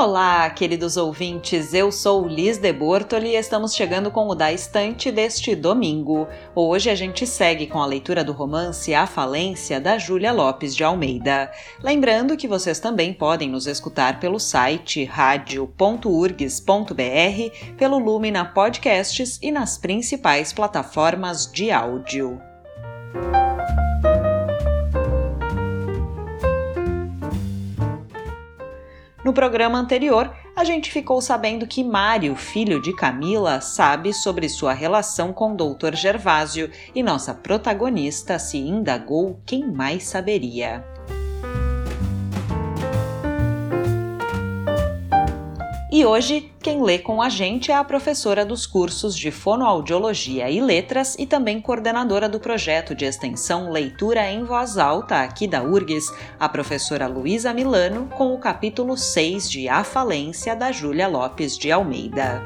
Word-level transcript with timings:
Olá, 0.00 0.48
queridos 0.50 0.96
ouvintes, 0.96 1.74
eu 1.74 1.90
sou 1.90 2.24
Liz 2.24 2.56
de 2.56 2.72
Bortoli 2.72 3.30
e 3.30 3.36
estamos 3.36 3.74
chegando 3.74 4.12
com 4.12 4.28
o 4.28 4.34
Da 4.34 4.52
Estante 4.52 5.10
deste 5.10 5.56
domingo. 5.56 6.28
Hoje 6.54 6.88
a 6.88 6.94
gente 6.94 7.26
segue 7.26 7.66
com 7.66 7.82
a 7.82 7.86
leitura 7.86 8.22
do 8.22 8.30
romance 8.30 8.94
A 8.94 9.08
Falência, 9.08 9.80
da 9.80 9.98
Júlia 9.98 10.30
Lopes 10.30 10.76
de 10.76 10.84
Almeida. 10.84 11.50
Lembrando 11.82 12.36
que 12.36 12.46
vocês 12.46 12.78
também 12.78 13.12
podem 13.12 13.50
nos 13.50 13.66
escutar 13.66 14.20
pelo 14.20 14.38
site 14.38 15.04
radio.urgs.br, 15.04 17.74
pelo 17.76 17.98
Lumina 17.98 18.44
Podcasts 18.44 19.40
e 19.42 19.50
nas 19.50 19.76
principais 19.76 20.52
plataformas 20.52 21.50
de 21.50 21.72
áudio. 21.72 22.40
No 29.28 29.34
programa 29.34 29.78
anterior, 29.78 30.34
a 30.56 30.64
gente 30.64 30.90
ficou 30.90 31.20
sabendo 31.20 31.66
que 31.66 31.84
Mário, 31.84 32.34
filho 32.34 32.80
de 32.80 32.96
Camila, 32.96 33.60
sabe 33.60 34.14
sobre 34.14 34.48
sua 34.48 34.72
relação 34.72 35.34
com 35.34 35.54
Dr. 35.54 35.94
Gervásio 35.94 36.70
e 36.94 37.02
nossa 37.02 37.34
protagonista 37.34 38.38
se 38.38 38.56
indagou 38.56 39.38
quem 39.44 39.70
mais 39.70 40.04
saberia. 40.04 40.82
E 45.98 46.06
hoje, 46.06 46.52
quem 46.62 46.80
lê 46.80 47.00
com 47.00 47.20
a 47.20 47.28
gente 47.28 47.72
é 47.72 47.74
a 47.74 47.82
professora 47.82 48.46
dos 48.46 48.68
cursos 48.68 49.16
de 49.16 49.32
Fonoaudiologia 49.32 50.48
e 50.48 50.60
Letras 50.60 51.16
e 51.18 51.26
também 51.26 51.60
coordenadora 51.60 52.28
do 52.28 52.38
projeto 52.38 52.94
de 52.94 53.04
extensão 53.04 53.72
Leitura 53.72 54.30
em 54.30 54.44
Voz 54.44 54.78
Alta 54.78 55.24
aqui 55.24 55.48
da 55.48 55.60
URGS, 55.60 56.06
a 56.38 56.48
professora 56.48 57.08
Luísa 57.08 57.52
Milano, 57.52 58.08
com 58.16 58.32
o 58.32 58.38
capítulo 58.38 58.96
6 58.96 59.50
de 59.50 59.68
A 59.68 59.82
Falência 59.82 60.54
da 60.54 60.70
Júlia 60.70 61.08
Lopes 61.08 61.58
de 61.58 61.72
Almeida. 61.72 62.44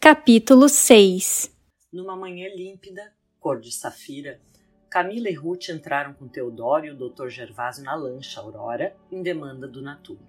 Capítulo 0.00 0.68
6 0.68 1.52
Numa 1.92 2.16
manhã 2.16 2.48
límpida, 2.52 3.12
cor 3.38 3.60
de 3.60 3.70
safira, 3.70 4.40
Camila 4.90 5.28
e 5.28 5.34
Ruth 5.34 5.68
entraram 5.68 6.14
com 6.14 6.26
Teodoro 6.26 6.86
e 6.86 6.90
o 6.90 6.96
Dr. 6.96 7.28
Gervásio 7.28 7.84
na 7.84 7.94
lancha 7.94 8.40
Aurora, 8.40 8.96
em 9.12 9.22
demanda 9.22 9.68
do 9.68 9.82
Natuno. 9.82 10.26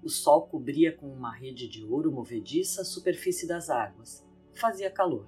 O 0.00 0.08
sol 0.08 0.46
cobria 0.46 0.96
com 0.96 1.12
uma 1.12 1.34
rede 1.34 1.68
de 1.68 1.84
ouro 1.84 2.12
movediça 2.12 2.82
a 2.82 2.84
superfície 2.84 3.48
das 3.48 3.68
águas. 3.68 4.24
Fazia 4.54 4.90
calor. 4.90 5.26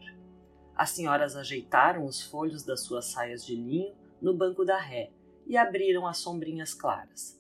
As 0.76 0.90
senhoras 0.90 1.34
ajeitaram 1.34 2.06
os 2.06 2.22
folhos 2.22 2.62
das 2.62 2.82
suas 2.82 3.06
saias 3.06 3.44
de 3.44 3.56
linho 3.56 3.96
no 4.20 4.32
banco 4.32 4.64
da 4.64 4.78
ré 4.78 5.10
e 5.44 5.56
abriram 5.56 6.06
as 6.06 6.18
sombrinhas 6.18 6.72
claras. 6.72 7.36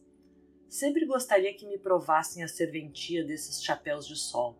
Sempre 0.68 1.06
gostaria 1.06 1.54
que 1.54 1.66
me 1.66 1.78
provassem 1.78 2.42
a 2.42 2.48
serventia 2.48 3.24
desses 3.24 3.62
chapéus 3.62 4.08
de 4.08 4.16
sol. 4.16 4.58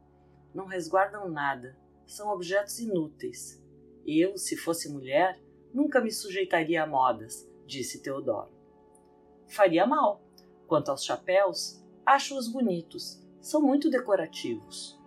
Não 0.54 0.66
resguardam 0.66 1.28
nada, 1.28 1.76
são 2.06 2.28
objetos 2.30 2.78
inúteis. 2.78 3.60
Eu, 4.06 4.38
se 4.38 4.56
fosse 4.56 4.88
mulher, 4.88 5.41
Nunca 5.72 6.00
me 6.00 6.10
sujeitaria 6.10 6.82
a 6.82 6.86
modas, 6.86 7.48
disse 7.66 8.02
Teodoro. 8.02 8.50
Faria 9.46 9.86
mal. 9.86 10.22
Quanto 10.66 10.90
aos 10.90 11.04
chapéus, 11.04 11.82
acho-os 12.04 12.48
bonitos. 12.48 13.22
São 13.40 13.60
muito 13.60 13.90
decorativos. 13.90 15.00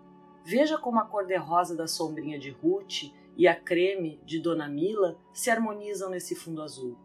Veja 0.44 0.78
como 0.78 1.00
a 1.00 1.06
cor-de-rosa 1.06 1.76
da 1.76 1.88
sombrinha 1.88 2.38
de 2.38 2.52
Ruth 2.52 3.12
e 3.38 3.48
a 3.48 3.56
creme 3.56 4.20
de 4.24 4.40
Dona 4.40 4.68
Mila 4.68 5.20
se 5.34 5.50
harmonizam 5.50 6.10
nesse 6.10 6.36
fundo 6.36 6.62
azul. 6.62 6.98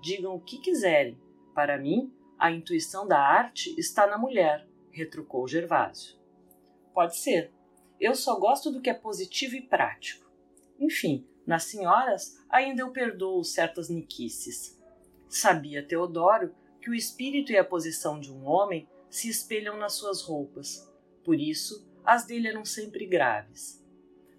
Digam 0.00 0.34
o 0.34 0.40
que 0.40 0.58
quiserem. 0.58 1.18
Para 1.54 1.78
mim, 1.78 2.12
a 2.38 2.50
intuição 2.50 3.06
da 3.06 3.18
arte 3.18 3.74
está 3.78 4.06
na 4.06 4.16
mulher, 4.16 4.66
retrucou 4.90 5.46
Gervásio. 5.46 6.18
Pode 6.94 7.16
ser. 7.16 7.52
Eu 8.00 8.14
só 8.14 8.38
gosto 8.38 8.70
do 8.70 8.80
que 8.80 8.90
é 8.90 8.94
positivo 8.94 9.56
e 9.56 9.62
prático. 9.62 10.30
Enfim, 10.78 11.26
nas 11.50 11.64
senhoras, 11.64 12.40
ainda 12.48 12.82
eu 12.82 12.92
perdoo 12.92 13.42
certas 13.42 13.88
niquices. 13.88 14.80
Sabia 15.28 15.82
Teodoro 15.82 16.54
que 16.80 16.88
o 16.88 16.94
espírito 16.94 17.50
e 17.50 17.58
a 17.58 17.64
posição 17.64 18.20
de 18.20 18.32
um 18.32 18.46
homem 18.46 18.88
se 19.10 19.28
espelham 19.28 19.76
nas 19.76 19.94
suas 19.94 20.22
roupas, 20.22 20.88
por 21.24 21.34
isso 21.34 21.84
as 22.04 22.24
dele 22.24 22.46
eram 22.46 22.64
sempre 22.64 23.04
graves. 23.04 23.84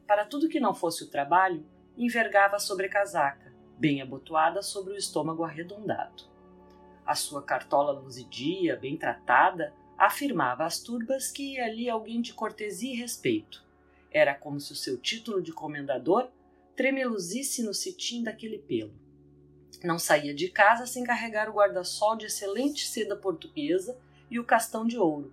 Para 0.08 0.26
tudo 0.26 0.48
que 0.48 0.58
não 0.58 0.74
fosse 0.74 1.04
o 1.04 1.10
trabalho, 1.10 1.66
envergava 1.98 2.56
a 2.56 2.60
sobrecasaca, 2.60 3.54
bem 3.78 4.02
abotoada 4.02 4.62
sobre 4.62 4.94
o 4.94 4.98
estômago 4.98 5.44
arredondado. 5.44 6.24
A 7.06 7.14
sua 7.14 7.44
cartola 7.44 7.92
luzidia, 7.92 8.78
bem 8.78 8.96
tratada, 8.96 9.74
afirmava 9.98 10.64
às 10.64 10.80
turbas 10.80 11.30
que 11.30 11.56
ia 11.56 11.66
ali 11.66 11.90
alguém 11.90 12.22
de 12.22 12.34
cortesia 12.34 12.94
e 12.94 12.98
respeito. 12.98 13.66
Era 14.10 14.34
como 14.34 14.62
se 14.62 14.72
o 14.72 14.78
seu 14.78 14.98
título 14.98 15.42
de 15.42 15.52
comendador 15.52 16.30
tremeluzisse 16.82 17.62
no 17.62 17.76
cetim 17.76 18.24
daquele 18.24 18.58
pelo. 18.58 18.92
Não 19.84 20.00
saía 20.00 20.34
de 20.34 20.50
casa 20.50 20.88
sem 20.88 21.04
carregar 21.04 21.48
o 21.48 21.54
guarda-sol 21.54 22.16
de 22.16 22.26
excelente 22.26 22.88
seda 22.88 23.16
portuguesa 23.16 23.96
e 24.32 24.40
o 24.40 24.44
castão 24.44 24.88
de 24.88 24.98
ouro, 24.98 25.32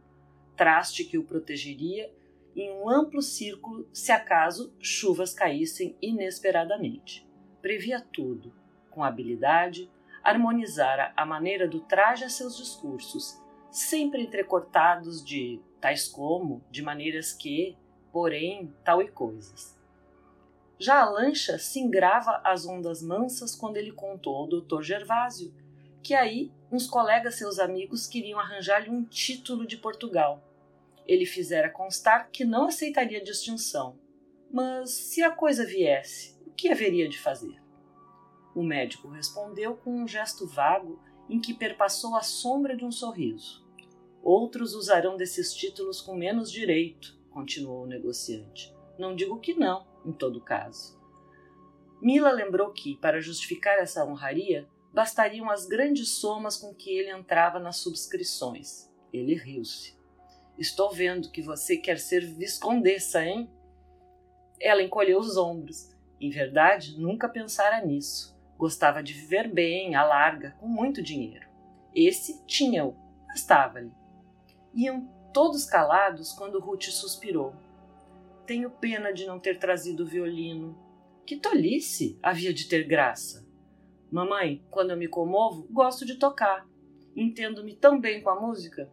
traste 0.54 1.04
que 1.04 1.16
o 1.16 1.24
protegeria 1.24 2.14
em 2.54 2.70
um 2.70 2.86
amplo 2.86 3.22
círculo 3.22 3.88
se 3.94 4.12
acaso 4.12 4.74
chuvas 4.78 5.32
caíssem 5.32 5.96
inesperadamente. 6.02 7.26
Previa 7.62 7.98
tudo, 7.98 8.54
com 8.90 9.02
habilidade, 9.02 9.90
harmonizara 10.22 11.14
a 11.16 11.24
maneira 11.24 11.66
do 11.66 11.80
traje 11.80 12.24
a 12.24 12.28
seus 12.28 12.58
discursos, 12.58 13.40
sempre 13.70 14.20
entrecortados 14.20 15.24
de 15.24 15.62
tais 15.80 16.06
como, 16.06 16.62
de 16.70 16.82
maneiras 16.82 17.32
que, 17.32 17.74
porém, 18.12 18.70
tal 18.84 19.00
e 19.00 19.08
coisas. 19.08 19.77
Já 20.78 21.02
a 21.02 21.10
lancha 21.10 21.58
singrava 21.58 22.40
as 22.44 22.66
ondas 22.66 23.02
mansas 23.02 23.54
quando 23.54 23.76
ele 23.76 23.92
contou 23.92 24.36
ao 24.36 24.46
doutor 24.46 24.82
Gervásio 24.82 25.52
que 26.02 26.14
aí 26.14 26.50
uns 26.70 26.86
colegas 26.86 27.34
seus 27.34 27.58
amigos 27.58 28.06
queriam 28.06 28.38
arranjar-lhe 28.38 28.90
um 28.90 29.04
título 29.04 29.66
de 29.66 29.76
Portugal. 29.76 30.42
Ele 31.06 31.26
fizera 31.26 31.70
constar 31.70 32.30
que 32.30 32.44
não 32.44 32.66
aceitaria 32.66 33.22
distinção, 33.22 33.98
mas 34.50 34.90
se 34.90 35.22
a 35.22 35.30
coisa 35.30 35.66
viesse, 35.66 36.34
o 36.46 36.50
que 36.50 36.70
haveria 36.70 37.08
de 37.08 37.18
fazer? 37.18 37.60
O 38.54 38.62
médico 38.62 39.08
respondeu 39.08 39.76
com 39.76 40.02
um 40.02 40.08
gesto 40.08 40.46
vago 40.46 40.98
em 41.28 41.38
que 41.38 41.54
perpassou 41.54 42.16
a 42.16 42.22
sombra 42.22 42.76
de 42.76 42.84
um 42.84 42.90
sorriso. 42.90 43.62
Outros 44.22 44.74
usarão 44.74 45.16
desses 45.16 45.54
títulos 45.54 46.00
com 46.00 46.14
menos 46.14 46.50
direito, 46.50 47.18
continuou 47.30 47.82
o 47.82 47.86
negociante. 47.86 48.74
Não 48.98 49.14
digo 49.14 49.38
que 49.40 49.54
não, 49.54 49.86
em 50.04 50.12
todo 50.12 50.40
caso. 50.40 50.98
Mila 52.00 52.30
lembrou 52.30 52.72
que, 52.72 52.96
para 52.96 53.20
justificar 53.20 53.78
essa 53.78 54.04
honraria, 54.04 54.68
bastariam 54.92 55.50
as 55.50 55.66
grandes 55.66 56.08
somas 56.10 56.56
com 56.56 56.74
que 56.74 56.90
ele 56.90 57.10
entrava 57.10 57.58
nas 57.58 57.76
subscrições. 57.76 58.88
Ele 59.12 59.34
riu-se. 59.34 59.98
Estou 60.56 60.90
vendo 60.90 61.30
que 61.30 61.42
você 61.42 61.76
quer 61.76 61.98
ser 61.98 62.24
viscondessa, 62.24 63.24
hein? 63.24 63.50
Ela 64.60 64.82
encolheu 64.82 65.18
os 65.18 65.36
ombros. 65.36 65.94
Em 66.20 66.30
verdade, 66.30 66.98
nunca 67.00 67.28
pensara 67.28 67.84
nisso. 67.84 68.36
Gostava 68.56 69.02
de 69.02 69.12
viver 69.12 69.52
bem, 69.52 69.94
à 69.94 70.04
larga, 70.04 70.56
com 70.58 70.66
muito 70.66 71.00
dinheiro. 71.00 71.46
Esse 71.94 72.44
tinha-o, 72.44 72.96
bastava-lhe. 73.28 73.92
Iam 74.74 75.06
todos 75.32 75.64
calados 75.64 76.32
quando 76.32 76.58
Ruth 76.58 76.84
suspirou. 76.84 77.54
Tenho 78.48 78.70
pena 78.70 79.12
de 79.12 79.26
não 79.26 79.38
ter 79.38 79.58
trazido 79.58 80.04
o 80.04 80.06
violino. 80.06 80.74
Que 81.26 81.36
tolice! 81.36 82.18
Havia 82.22 82.54
de 82.54 82.66
ter 82.66 82.84
graça. 82.84 83.46
Mamãe, 84.10 84.64
quando 84.70 84.90
eu 84.90 84.96
me 84.96 85.06
comovo, 85.06 85.68
gosto 85.70 86.06
de 86.06 86.14
tocar. 86.14 86.66
Entendo-me 87.14 87.76
tão 87.76 88.00
bem 88.00 88.22
com 88.22 88.30
a 88.30 88.40
música. 88.40 88.90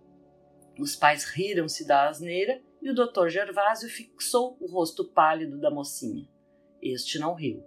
Os 0.78 0.94
pais 0.94 1.24
riram-se 1.24 1.88
da 1.88 2.10
asneira 2.10 2.62
e 2.82 2.90
o 2.90 2.94
doutor 2.94 3.30
Gervásio 3.30 3.88
fixou 3.88 4.58
o 4.60 4.70
rosto 4.70 5.06
pálido 5.06 5.58
da 5.58 5.72
mocinha. 5.72 6.28
Este 6.82 7.18
não 7.18 7.34
riu. 7.34 7.64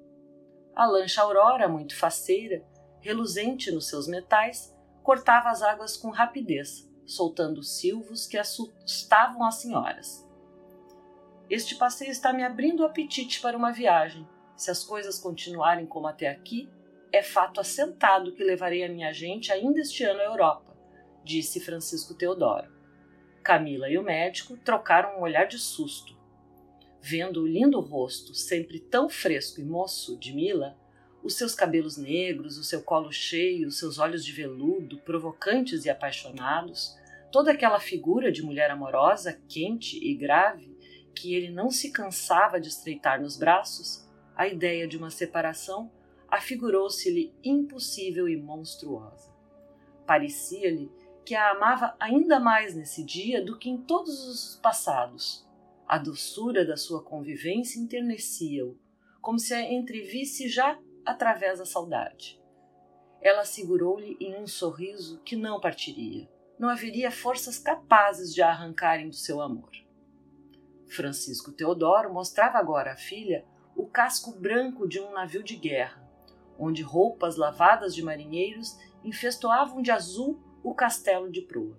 A 0.76 0.84
lancha 0.84 1.22
Aurora, 1.22 1.70
muito 1.70 1.96
faceira, 1.96 2.62
reluzente 3.00 3.70
nos 3.70 3.88
seus 3.88 4.06
metais, 4.06 4.76
cortava 5.02 5.48
as 5.48 5.62
águas 5.62 5.96
com 5.96 6.10
rapidez, 6.10 6.86
soltando 7.06 7.62
silvos 7.62 8.26
que 8.26 8.36
assustavam 8.36 9.42
as 9.42 9.54
senhoras. 9.54 10.27
Este 11.50 11.76
passeio 11.76 12.10
está 12.10 12.30
me 12.30 12.44
abrindo 12.44 12.80
o 12.80 12.84
apetite 12.86 13.40
para 13.40 13.56
uma 13.56 13.72
viagem. 13.72 14.28
Se 14.54 14.70
as 14.70 14.84
coisas 14.84 15.18
continuarem 15.18 15.86
como 15.86 16.06
até 16.06 16.28
aqui, 16.28 16.68
é 17.10 17.22
fato 17.22 17.58
assentado 17.58 18.32
que 18.32 18.44
levarei 18.44 18.84
a 18.84 18.88
minha 18.88 19.12
gente 19.14 19.50
ainda 19.50 19.80
este 19.80 20.04
ano 20.04 20.20
à 20.20 20.24
Europa, 20.24 20.76
disse 21.24 21.58
Francisco 21.58 22.12
Teodoro. 22.12 22.70
Camila 23.42 23.88
e 23.88 23.96
o 23.96 24.02
médico 24.02 24.58
trocaram 24.58 25.18
um 25.18 25.22
olhar 25.22 25.46
de 25.46 25.58
susto. 25.58 26.14
Vendo 27.00 27.42
o 27.42 27.46
lindo 27.46 27.80
rosto, 27.80 28.34
sempre 28.34 28.78
tão 28.78 29.08
fresco 29.08 29.58
e 29.58 29.64
moço, 29.64 30.18
de 30.18 30.34
Mila, 30.34 30.76
os 31.22 31.34
seus 31.34 31.54
cabelos 31.54 31.96
negros, 31.96 32.58
o 32.58 32.64
seu 32.64 32.82
colo 32.82 33.10
cheio, 33.10 33.68
os 33.68 33.78
seus 33.78 33.98
olhos 33.98 34.22
de 34.22 34.32
veludo, 34.32 34.98
provocantes 34.98 35.86
e 35.86 35.90
apaixonados, 35.90 36.94
toda 37.32 37.52
aquela 37.52 37.80
figura 37.80 38.30
de 38.30 38.42
mulher 38.42 38.70
amorosa, 38.70 39.40
quente 39.48 39.96
e 39.96 40.14
grave, 40.14 40.76
que 41.18 41.34
ele 41.34 41.50
não 41.50 41.68
se 41.68 41.90
cansava 41.90 42.60
de 42.60 42.68
estreitar 42.68 43.20
nos 43.20 43.36
braços, 43.36 44.08
a 44.36 44.46
ideia 44.46 44.86
de 44.86 44.96
uma 44.96 45.10
separação 45.10 45.90
afigurou-se-lhe 46.28 47.34
impossível 47.42 48.28
e 48.28 48.36
monstruosa. 48.36 49.34
Parecia-lhe 50.06 50.88
que 51.24 51.34
a 51.34 51.50
amava 51.50 51.96
ainda 51.98 52.38
mais 52.38 52.74
nesse 52.76 53.02
dia 53.02 53.44
do 53.44 53.58
que 53.58 53.68
em 53.68 53.78
todos 53.78 54.28
os 54.28 54.60
passados. 54.62 55.44
A 55.88 55.98
doçura 55.98 56.64
da 56.64 56.76
sua 56.76 57.02
convivência 57.02 57.80
enternecia-o, 57.80 58.78
como 59.20 59.40
se 59.40 59.52
a 59.52 59.72
entrevisse 59.72 60.48
já 60.48 60.78
através 61.04 61.58
da 61.58 61.66
saudade. 61.66 62.40
Ela 63.20 63.44
segurou-lhe 63.44 64.16
em 64.20 64.36
um 64.36 64.46
sorriso 64.46 65.20
que 65.24 65.34
não 65.34 65.60
partiria. 65.60 66.30
Não 66.58 66.68
haveria 66.68 67.10
forças 67.10 67.58
capazes 67.58 68.32
de 68.32 68.40
a 68.40 68.50
arrancarem 68.50 69.08
do 69.08 69.16
seu 69.16 69.40
amor. 69.40 69.87
Francisco 70.88 71.52
Teodoro 71.52 72.12
mostrava 72.12 72.58
agora 72.58 72.92
à 72.92 72.96
filha 72.96 73.44
o 73.76 73.86
casco 73.86 74.32
branco 74.32 74.88
de 74.88 75.00
um 75.00 75.12
navio 75.12 75.42
de 75.42 75.56
guerra, 75.56 76.02
onde 76.58 76.82
roupas 76.82 77.36
lavadas 77.36 77.94
de 77.94 78.02
marinheiros 78.02 78.76
enfestoavam 79.04 79.80
de 79.80 79.90
azul 79.90 80.42
o 80.62 80.74
castelo 80.74 81.30
de 81.30 81.42
proa. 81.42 81.78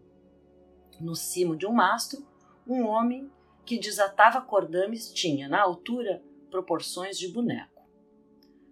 No 1.00 1.16
cimo 1.16 1.56
de 1.56 1.66
um 1.66 1.74
mastro, 1.74 2.26
um 2.66 2.86
homem 2.86 3.30
que 3.66 3.78
desatava 3.78 4.42
cordames 4.42 5.12
tinha, 5.12 5.48
na 5.48 5.62
altura, 5.62 6.24
proporções 6.50 7.18
de 7.18 7.28
boneco. 7.28 7.84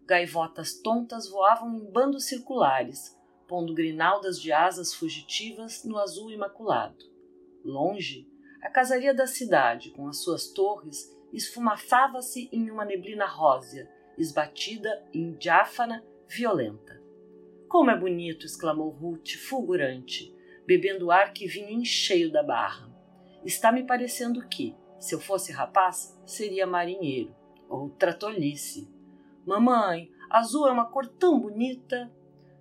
Gaivotas 0.06 0.74
tontas 0.80 1.30
voavam 1.30 1.76
em 1.76 1.92
bandos 1.92 2.26
circulares, 2.26 3.16
pondo 3.48 3.74
grinaldas 3.74 4.40
de 4.40 4.52
asas 4.52 4.94
fugitivas 4.94 5.84
no 5.84 5.98
azul 5.98 6.32
imaculado. 6.32 7.06
Longe, 7.64 8.28
a 8.62 8.70
casaria 8.70 9.14
da 9.14 9.28
cidade, 9.28 9.92
com 9.92 10.08
as 10.08 10.18
suas 10.18 10.48
torres, 10.48 11.16
esfumaçava-se 11.32 12.50
em 12.52 12.70
uma 12.72 12.86
neblina 12.86 13.26
rósea, 13.26 13.90
esbatida 14.18 15.06
em 15.14 15.34
diáfana 15.34 16.04
violenta. 16.28 17.02
Como 17.68 17.92
é 17.92 17.98
bonito! 17.98 18.46
exclamou 18.46 18.90
Ruth, 18.90 19.36
fulgurante, 19.36 20.34
bebendo 20.66 21.08
o 21.08 21.12
ar 21.12 21.34
que 21.34 21.48
vinha 21.48 21.72
em 21.72 21.86
cheio 21.86 22.32
da 22.32 22.42
barra. 22.42 22.90
Está 23.46 23.72
me 23.72 23.84
parecendo 23.84 24.48
que, 24.48 24.76
se 25.00 25.14
eu 25.14 25.20
fosse 25.20 25.52
rapaz, 25.52 26.18
seria 26.26 26.66
marinheiro. 26.66 27.36
Outra 27.70 28.14
tolice. 28.14 28.90
Mamãe, 29.46 30.10
azul 30.30 30.68
é 30.68 30.72
uma 30.72 30.90
cor 30.90 31.08
tão 31.08 31.40
bonita. 31.40 32.12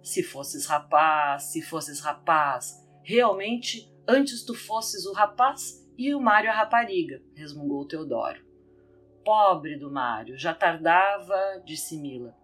Se 0.03 0.23
fosses 0.23 0.67
rapaz, 0.67 1.45
se 1.45 1.63
fosses 1.63 2.01
rapaz, 2.01 2.85
realmente 3.03 3.91
antes 4.07 4.45
tu 4.45 4.55
fosses 4.55 5.07
o 5.07 5.13
rapaz 5.13 5.86
e 5.99 6.15
o 6.15 6.21
Mário 6.21 6.51
a 6.51 6.55
rapariga, 6.55 7.23
resmungou 7.35 7.87
Teodoro. 7.87 8.45
Pobre 9.25 9.77
do 9.77 9.91
Mário, 9.91 10.39
já 10.39 10.55
tardava, 10.55 11.63
disse 11.65 11.97
Mila. 11.97 12.37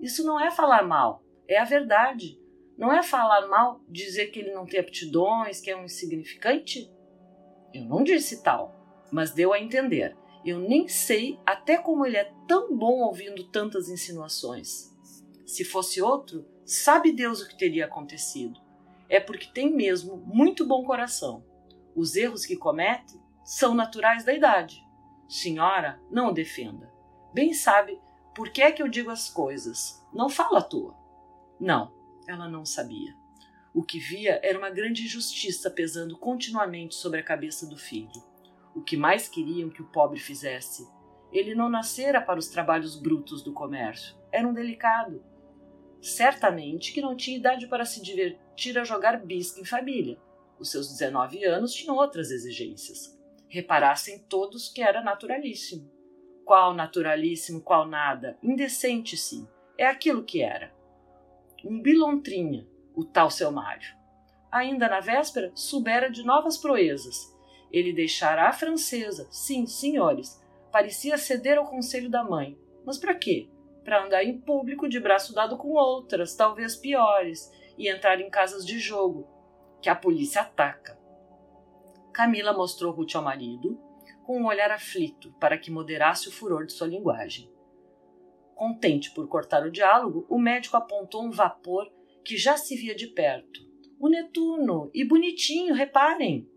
Isso 0.00 0.24
não 0.24 0.38
é 0.38 0.50
falar 0.50 0.82
mal, 0.82 1.22
é 1.48 1.58
a 1.58 1.64
verdade. 1.64 2.40
Não 2.76 2.92
é 2.92 3.02
falar 3.02 3.46
mal 3.48 3.80
dizer 3.88 4.26
que 4.26 4.40
ele 4.40 4.52
não 4.52 4.66
tem 4.66 4.78
aptidões, 4.78 5.60
que 5.60 5.70
é 5.70 5.76
um 5.76 5.84
insignificante? 5.84 6.90
Eu 7.72 7.84
não 7.84 8.04
disse 8.04 8.42
tal, 8.42 8.74
mas 9.10 9.32
deu 9.32 9.52
a 9.52 9.60
entender. 9.60 10.16
Eu 10.44 10.60
nem 10.60 10.86
sei 10.86 11.38
até 11.44 11.76
como 11.76 12.06
ele 12.06 12.16
é 12.16 12.32
tão 12.46 12.76
bom 12.76 13.00
ouvindo 13.00 13.44
tantas 13.50 13.88
insinuações. 13.88 14.94
Se 15.44 15.64
fosse 15.64 16.00
outro, 16.00 16.46
sabe 16.64 17.12
Deus 17.12 17.40
o 17.40 17.48
que 17.48 17.56
teria 17.56 17.86
acontecido. 17.86 18.60
É 19.08 19.18
porque 19.20 19.46
tem 19.52 19.72
mesmo 19.72 20.16
muito 20.16 20.66
bom 20.66 20.84
coração. 20.84 21.44
Os 21.96 22.14
erros 22.14 22.44
que 22.44 22.56
comete 22.56 23.18
são 23.42 23.74
naturais 23.74 24.22
da 24.22 24.34
idade. 24.34 24.86
Senhora, 25.26 25.98
não 26.10 26.28
o 26.28 26.32
defenda. 26.32 26.92
Bem 27.32 27.54
sabe 27.54 27.98
por 28.34 28.50
que 28.50 28.60
é 28.60 28.70
que 28.70 28.82
eu 28.82 28.88
digo 28.88 29.10
as 29.10 29.30
coisas. 29.30 30.06
Não 30.12 30.28
fala 30.28 30.58
à 30.58 30.62
toa. 30.62 30.94
Não, 31.58 31.90
ela 32.28 32.48
não 32.48 32.66
sabia. 32.66 33.16
O 33.72 33.82
que 33.82 33.98
via 33.98 34.38
era 34.42 34.58
uma 34.58 34.68
grande 34.68 35.04
injustiça 35.04 35.70
pesando 35.70 36.18
continuamente 36.18 36.94
sobre 36.94 37.20
a 37.20 37.24
cabeça 37.24 37.66
do 37.66 37.78
filho. 37.78 38.22
O 38.74 38.82
que 38.82 38.96
mais 38.96 39.26
queriam 39.26 39.70
que 39.70 39.80
o 39.80 39.86
pobre 39.86 40.20
fizesse? 40.20 40.86
Ele 41.32 41.54
não 41.54 41.70
nascera 41.70 42.20
para 42.20 42.38
os 42.38 42.48
trabalhos 42.48 42.94
brutos 43.00 43.42
do 43.42 43.54
comércio. 43.54 44.14
Era 44.30 44.46
um 44.46 44.52
delicado. 44.52 45.24
Certamente 46.00 46.92
que 46.92 47.00
não 47.00 47.16
tinha 47.16 47.38
idade 47.38 47.66
para 47.66 47.86
se 47.86 48.02
divertir 48.02 48.78
a 48.78 48.84
jogar 48.84 49.18
bisca 49.24 49.60
em 49.60 49.64
família. 49.64 50.18
Os 50.58 50.70
seus 50.70 50.88
19 50.88 51.44
anos 51.44 51.72
tinham 51.72 51.96
outras 51.96 52.30
exigências. 52.30 53.16
Reparassem 53.48 54.18
todos 54.20 54.68
que 54.68 54.82
era 54.82 55.02
naturalíssimo. 55.02 55.90
Qual 56.44 56.72
naturalíssimo, 56.72 57.60
qual 57.60 57.86
nada? 57.86 58.38
Indecente, 58.42 59.16
sim. 59.16 59.46
É 59.76 59.86
aquilo 59.86 60.24
que 60.24 60.42
era. 60.42 60.72
Um 61.64 61.80
bilontrinha, 61.80 62.66
o 62.94 63.04
tal 63.04 63.30
seu 63.30 63.50
Mário. 63.50 63.94
Ainda 64.50 64.88
na 64.88 65.00
véspera, 65.00 65.50
soubera 65.54 66.10
de 66.10 66.24
novas 66.24 66.56
proezas. 66.56 67.34
Ele 67.70 67.92
deixara 67.92 68.48
a 68.48 68.52
francesa, 68.52 69.26
sim, 69.30 69.66
senhores, 69.66 70.40
parecia 70.72 71.18
ceder 71.18 71.58
ao 71.58 71.66
conselho 71.66 72.08
da 72.08 72.24
mãe. 72.24 72.58
Mas 72.84 72.96
para 72.96 73.14
quê? 73.14 73.48
Para 73.84 74.04
andar 74.04 74.24
em 74.24 74.38
público 74.38 74.88
de 74.88 75.00
braço 75.00 75.34
dado 75.34 75.56
com 75.56 75.72
outras, 75.72 76.34
talvez 76.34 76.76
piores, 76.76 77.52
e 77.76 77.88
entrar 77.88 78.20
em 78.20 78.30
casas 78.30 78.64
de 78.64 78.78
jogo, 78.78 79.28
que 79.80 79.88
a 79.88 79.94
polícia 79.94 80.42
ataca. 80.42 80.98
Camila 82.12 82.52
mostrou 82.52 82.92
Ruth 82.92 83.14
ao 83.14 83.22
marido, 83.22 83.78
com 84.24 84.40
um 84.40 84.46
olhar 84.46 84.70
aflito 84.70 85.32
para 85.38 85.58
que 85.58 85.70
moderasse 85.70 86.28
o 86.28 86.32
furor 86.32 86.66
de 86.66 86.72
sua 86.72 86.86
linguagem. 86.86 87.50
Contente 88.54 89.10
por 89.10 89.28
cortar 89.28 89.66
o 89.66 89.70
diálogo, 89.70 90.26
o 90.28 90.38
médico 90.38 90.76
apontou 90.76 91.22
um 91.22 91.30
vapor 91.30 91.92
que 92.24 92.36
já 92.36 92.56
se 92.56 92.74
via 92.74 92.94
de 92.94 93.08
perto. 93.08 93.60
O 94.00 94.08
Netuno! 94.08 94.90
E 94.94 95.04
bonitinho, 95.04 95.74
reparem! 95.74 96.50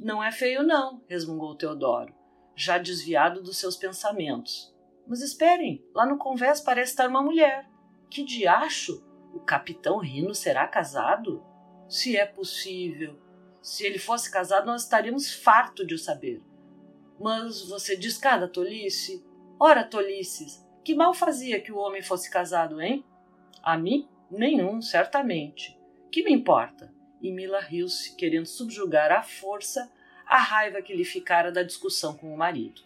Não 0.00 0.22
é 0.22 0.32
feio, 0.32 0.62
não, 0.62 1.02
resmungou 1.06 1.54
Teodoro, 1.54 2.12
já 2.56 2.78
desviado 2.78 3.42
dos 3.42 3.58
seus 3.58 3.76
pensamentos. 3.76 4.74
Mas 5.06 5.20
esperem, 5.20 5.84
lá 5.94 6.06
no 6.06 6.18
convés 6.18 6.60
parece 6.60 6.92
estar 6.92 7.08
uma 7.08 7.22
mulher. 7.22 7.68
Que 8.10 8.24
diacho! 8.24 9.04
O 9.32 9.40
capitão 9.40 9.98
Rino 9.98 10.34
será 10.34 10.66
casado? 10.66 11.44
Se 11.94 12.16
é 12.16 12.26
possível. 12.26 13.16
Se 13.62 13.86
ele 13.86 14.00
fosse 14.00 14.28
casado, 14.28 14.66
nós 14.66 14.82
estaríamos 14.82 15.32
farto 15.32 15.86
de 15.86 15.94
o 15.94 15.98
saber. 15.98 16.42
Mas 17.20 17.68
você 17.68 17.96
diz 17.96 18.18
cada 18.18 18.48
tolice? 18.48 19.24
Ora, 19.60 19.84
tolices, 19.84 20.60
que 20.84 20.92
mal 20.92 21.14
fazia 21.14 21.60
que 21.60 21.70
o 21.70 21.76
homem 21.76 22.02
fosse 22.02 22.28
casado, 22.28 22.82
hein? 22.82 23.04
A 23.62 23.78
mim? 23.78 24.08
Nenhum, 24.28 24.82
certamente. 24.82 25.78
Que 26.10 26.24
me 26.24 26.32
importa? 26.32 26.92
E 27.22 27.30
Mila 27.30 27.60
riu-se, 27.60 28.16
querendo 28.16 28.46
subjugar 28.46 29.12
à 29.12 29.22
força 29.22 29.88
a 30.26 30.38
raiva 30.38 30.82
que 30.82 30.96
lhe 30.96 31.04
ficara 31.04 31.52
da 31.52 31.62
discussão 31.62 32.16
com 32.16 32.34
o 32.34 32.36
marido. 32.36 32.82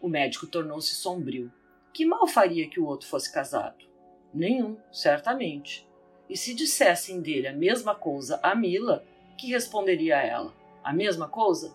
O 0.00 0.08
médico 0.08 0.46
tornou-se 0.46 0.94
sombrio. 0.94 1.52
Que 1.92 2.06
mal 2.06 2.28
faria 2.28 2.70
que 2.70 2.78
o 2.78 2.86
outro 2.86 3.08
fosse 3.08 3.32
casado? 3.32 3.84
Nenhum, 4.32 4.78
certamente. 4.92 5.84
E 6.28 6.36
se 6.36 6.54
dissessem 6.54 7.20
dele 7.20 7.48
a 7.48 7.52
mesma 7.52 7.94
coisa 7.94 8.40
a 8.42 8.54
Mila, 8.54 9.04
que 9.38 9.48
responderia 9.48 10.18
a 10.18 10.22
ela? 10.22 10.54
A 10.82 10.92
mesma 10.92 11.28
coisa? 11.28 11.74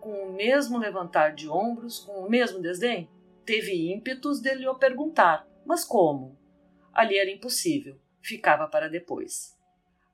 Com 0.00 0.10
o 0.10 0.32
mesmo 0.32 0.78
levantar 0.78 1.34
de 1.34 1.48
ombros, 1.48 2.00
com 2.00 2.20
o 2.20 2.30
mesmo 2.30 2.60
desdém? 2.60 3.08
Teve 3.44 3.92
ímpetos 3.92 4.40
de 4.40 4.54
lhe 4.54 4.66
o 4.66 4.74
perguntar, 4.74 5.48
mas 5.64 5.84
como? 5.84 6.36
Ali 6.92 7.16
era 7.16 7.30
impossível, 7.30 7.96
ficava 8.20 8.66
para 8.66 8.88
depois. 8.88 9.56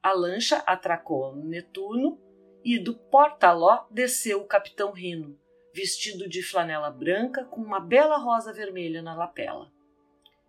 A 0.02 0.12
lancha 0.12 0.58
atracou 0.66 1.34
no 1.34 1.44
Netuno 1.44 2.20
e 2.64 2.78
do 2.78 2.94
porta-ló 2.94 3.86
desceu 3.90 4.40
o 4.40 4.46
capitão 4.46 4.92
Rino, 4.92 5.38
vestido 5.74 6.28
de 6.28 6.42
flanela 6.42 6.90
branca 6.90 7.44
com 7.44 7.60
uma 7.60 7.80
bela 7.80 8.18
rosa 8.18 8.52
vermelha 8.52 9.00
na 9.00 9.14
lapela. 9.14 9.72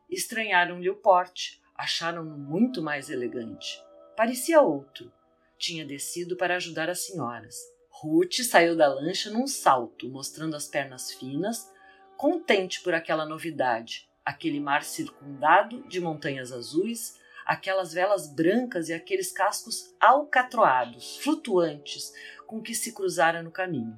Estranharam-lhe 0.09 0.89
o 0.89 0.95
porte, 0.95 1.62
acharam-no 1.75 2.38
muito 2.38 2.82
mais 2.82 3.10
elegante. 3.10 3.84
Parecia 4.15 4.62
outro. 4.62 5.12
Tinha 5.58 5.86
descido 5.86 6.36
para 6.36 6.56
ajudar 6.56 6.89
as 6.89 7.06
senhoras. 7.06 7.56
Ruth 7.89 8.42
saiu 8.44 8.75
da 8.75 8.88
lancha 8.88 9.30
num 9.30 9.48
salto, 9.48 10.10
mostrando 10.10 10.56
as 10.56 10.68
pernas 10.68 11.12
finas, 11.12 11.72
contente 12.18 12.82
por 12.82 12.94
aquela 12.94 13.25
novidade, 13.25 14.10
aquele 14.25 14.60
mar 14.60 14.84
circundado 14.84 15.88
de 15.88 16.01
montanhas 16.01 16.51
azuis, 16.51 17.20
aquelas 17.46 17.94
velas 17.94 18.27
brancas 18.27 18.89
e 18.89 18.94
aqueles 18.94 19.32
cascos 19.32 19.94
alcatroados, 20.00 21.18
flutuantes, 21.18 22.13
com 22.48 22.62
que 22.62 22.74
se 22.74 22.94
cruzara 22.94 23.42
no 23.42 23.51
caminho. 23.51 23.98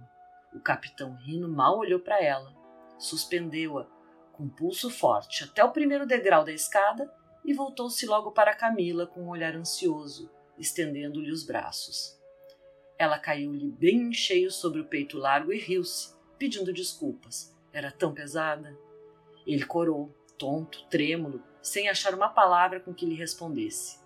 O 0.53 0.59
capitão 0.59 1.15
Rino 1.15 1.47
mal 1.47 1.77
olhou 1.77 1.99
para 1.99 2.21
ela, 2.23 2.53
suspendeu-a 2.97 3.85
com 4.31 4.49
pulso 4.49 4.89
forte 4.89 5.43
até 5.43 5.63
o 5.63 5.71
primeiro 5.71 6.05
degrau 6.05 6.43
da 6.43 6.51
escada 6.51 7.11
e 7.45 7.53
voltou-se 7.53 8.05
logo 8.05 8.31
para 8.31 8.55
Camila 8.55 9.05
com 9.05 9.21
um 9.21 9.29
olhar 9.29 9.55
ansioso, 9.55 10.29
estendendo-lhe 10.57 11.31
os 11.31 11.43
braços. 11.43 12.19
Ela 12.97 13.19
caiu-lhe 13.19 13.69
bem 13.69 14.09
em 14.09 14.13
cheio 14.13 14.49
sobre 14.49 14.79
o 14.81 14.85
peito 14.85 15.17
largo 15.17 15.53
e 15.53 15.59
riu-se, 15.59 16.15
pedindo 16.39 16.73
desculpas. 16.73 17.55
Era 17.71 17.91
tão 17.91 18.13
pesada. 18.13 18.75
Ele 19.45 19.65
corou, 19.65 20.13
tonto, 20.37 20.85
trêmulo, 20.89 21.43
sem 21.61 21.87
achar 21.89 22.15
uma 22.15 22.29
palavra 22.29 22.79
com 22.79 22.93
que 22.93 23.05
lhe 23.05 23.15
respondesse. 23.15 23.99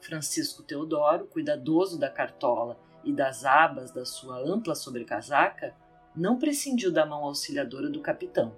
Francisco 0.00 0.62
Teodoro, 0.62 1.26
cuidadoso 1.26 1.98
da 1.98 2.10
cartola 2.10 2.80
e 3.04 3.12
das 3.12 3.44
abas 3.44 3.92
da 3.92 4.04
sua 4.04 4.38
ampla 4.38 4.74
sobrecasaca, 4.74 5.76
não 6.14 6.38
prescindiu 6.38 6.90
da 6.90 7.06
mão 7.06 7.24
auxiliadora 7.24 7.88
do 7.88 8.00
capitão. 8.00 8.56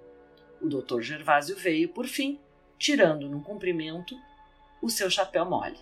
O 0.61 0.67
doutor 0.67 1.01
Gervásio 1.01 1.55
veio, 1.55 1.89
por 1.89 2.07
fim, 2.07 2.39
tirando 2.77 3.29
num 3.29 3.41
cumprimento 3.41 4.15
o 4.81 4.89
seu 4.89 5.09
chapéu 5.09 5.45
mole. 5.45 5.79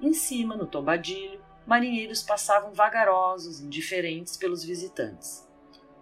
Em 0.00 0.12
cima, 0.12 0.56
no 0.56 0.66
tombadilho, 0.66 1.42
marinheiros 1.66 2.22
passavam 2.22 2.72
vagarosos, 2.72 3.60
indiferentes 3.60 4.36
pelos 4.36 4.64
visitantes. 4.64 5.48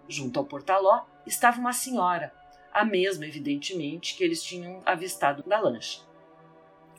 Junto 0.07 0.39
ao 0.39 0.45
portaló 0.45 1.05
estava 1.25 1.59
uma 1.59 1.73
senhora, 1.73 2.33
a 2.71 2.83
mesma, 2.83 3.25
evidentemente, 3.25 4.15
que 4.15 4.23
eles 4.23 4.43
tinham 4.43 4.81
avistado 4.85 5.43
na 5.45 5.59
lancha. 5.59 6.01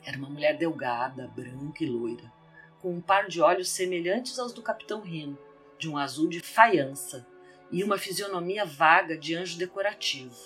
Era 0.05 0.17
uma 0.19 0.31
mulher 0.31 0.57
delgada, 0.57 1.29
branca 1.29 1.83
e 1.83 1.87
loira, 1.87 2.33
com 2.81 2.93
um 2.95 3.01
par 3.01 3.29
de 3.29 3.41
olhos 3.41 3.71
semelhantes 3.71 4.39
aos 4.39 4.53
do 4.53 4.63
capitão 4.63 5.01
Rino, 5.01 5.39
de 5.79 5.89
um 5.89 5.99
azul 5.99 6.29
de 6.29 6.41
faiança, 6.41 7.27
e 7.71 7.83
uma 7.83 7.99
fisionomia 7.99 8.65
vaga 8.65 9.17
de 9.17 9.35
anjo 9.35 9.59
decorativo. 9.59 10.37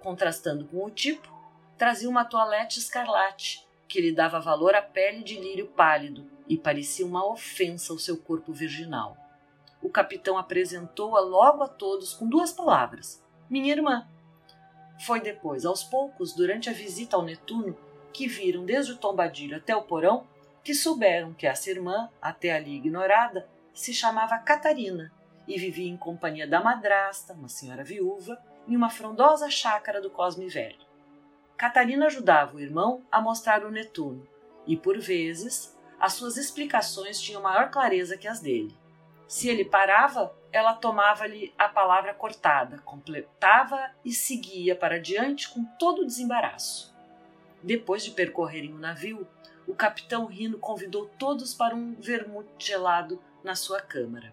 Contrastando 0.00 0.64
com 0.64 0.84
o 0.84 0.90
tipo, 0.90 1.39
trazia 1.80 2.10
uma 2.10 2.26
toalete 2.26 2.78
escarlate, 2.78 3.66
que 3.88 4.02
lhe 4.02 4.12
dava 4.12 4.38
valor 4.38 4.74
à 4.74 4.82
pele 4.82 5.22
de 5.22 5.40
lírio 5.40 5.66
pálido 5.68 6.30
e 6.46 6.54
parecia 6.58 7.06
uma 7.06 7.24
ofensa 7.24 7.90
ao 7.90 7.98
seu 7.98 8.18
corpo 8.18 8.52
virginal. 8.52 9.16
O 9.80 9.88
capitão 9.88 10.36
apresentou-a 10.36 11.20
logo 11.20 11.62
a 11.62 11.68
todos 11.68 12.12
com 12.12 12.28
duas 12.28 12.52
palavras: 12.52 13.24
Minha 13.48 13.72
irmã. 13.72 14.06
Foi 15.06 15.22
depois, 15.22 15.64
aos 15.64 15.82
poucos, 15.82 16.34
durante 16.34 16.68
a 16.68 16.72
visita 16.74 17.16
ao 17.16 17.22
Netuno, 17.22 17.74
que 18.12 18.28
viram 18.28 18.66
desde 18.66 18.92
o 18.92 18.98
tombadilho 18.98 19.56
até 19.56 19.74
o 19.74 19.80
porão, 19.80 20.26
que 20.62 20.74
souberam 20.74 21.32
que 21.32 21.46
essa 21.46 21.70
irmã, 21.70 22.10
até 22.20 22.52
ali 22.52 22.76
ignorada, 22.76 23.48
se 23.72 23.94
chamava 23.94 24.36
Catarina 24.36 25.10
e 25.48 25.58
vivia 25.58 25.88
em 25.88 25.96
companhia 25.96 26.46
da 26.46 26.60
madrasta, 26.62 27.32
uma 27.32 27.48
senhora 27.48 27.82
viúva, 27.82 28.38
em 28.68 28.76
uma 28.76 28.90
frondosa 28.90 29.48
chácara 29.48 29.98
do 30.02 30.10
Cosme 30.10 30.46
Velho. 30.46 30.89
Catarina 31.60 32.06
ajudava 32.06 32.56
o 32.56 32.60
irmão 32.60 33.04
a 33.12 33.20
mostrar 33.20 33.66
o 33.66 33.70
Netuno, 33.70 34.26
e 34.66 34.78
por 34.78 34.98
vezes 34.98 35.78
as 36.00 36.14
suas 36.14 36.38
explicações 36.38 37.20
tinham 37.20 37.42
maior 37.42 37.70
clareza 37.70 38.16
que 38.16 38.26
as 38.26 38.40
dele. 38.40 38.74
Se 39.28 39.46
ele 39.46 39.66
parava, 39.66 40.34
ela 40.50 40.72
tomava-lhe 40.72 41.52
a 41.58 41.68
palavra 41.68 42.14
cortada, 42.14 42.78
completava 42.78 43.90
e 44.02 44.10
seguia 44.10 44.74
para 44.74 44.98
diante 44.98 45.50
com 45.50 45.62
todo 45.78 46.00
o 46.00 46.06
desembaraço. 46.06 46.96
Depois 47.62 48.02
de 48.02 48.12
percorrerem 48.12 48.72
o 48.72 48.78
navio, 48.78 49.28
o 49.68 49.74
capitão 49.74 50.24
Rino 50.24 50.58
convidou 50.58 51.10
todos 51.18 51.52
para 51.52 51.76
um 51.76 51.94
vermute 51.94 52.48
gelado 52.58 53.22
na 53.44 53.54
sua 53.54 53.82
câmara. 53.82 54.32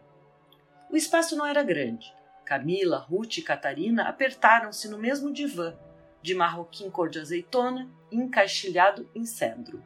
O 0.89 0.95
espaço 0.95 1.35
não 1.35 1.45
era 1.45 1.61
grande. 1.61 2.09
Camila, 2.45 2.99
Ruth 2.99 3.39
e 3.39 3.41
Catarina 3.41 4.03
apertaram-se 4.03 4.87
no 4.87 4.97
mesmo 4.97 5.33
divã, 5.33 5.75
de 6.21 6.33
marroquim 6.35 6.89
cor 6.89 7.09
de 7.09 7.19
azeitona, 7.19 7.89
encaixilhado 8.11 9.09
em 9.13 9.25
cedro. 9.25 9.83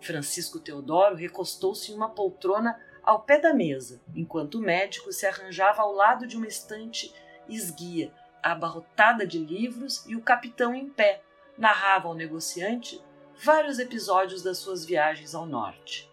Francisco 0.00 0.58
Teodoro 0.58 1.14
recostou-se 1.14 1.92
em 1.92 1.94
uma 1.94 2.10
poltrona 2.10 2.78
ao 3.02 3.22
pé 3.22 3.38
da 3.38 3.54
mesa, 3.54 4.00
enquanto 4.14 4.56
o 4.56 4.60
médico 4.60 5.12
se 5.12 5.26
arranjava 5.26 5.82
ao 5.82 5.92
lado 5.92 6.26
de 6.26 6.36
uma 6.36 6.46
estante 6.46 7.12
esguia, 7.48 8.12
abarrotada 8.42 9.26
de 9.26 9.38
livros, 9.38 10.04
e 10.06 10.16
o 10.16 10.22
capitão 10.22 10.74
em 10.74 10.88
pé 10.88 11.22
narrava 11.56 12.08
ao 12.08 12.14
negociante 12.14 13.00
vários 13.36 13.78
episódios 13.78 14.42
das 14.42 14.58
suas 14.58 14.84
viagens 14.84 15.34
ao 15.34 15.46
norte. 15.46 16.10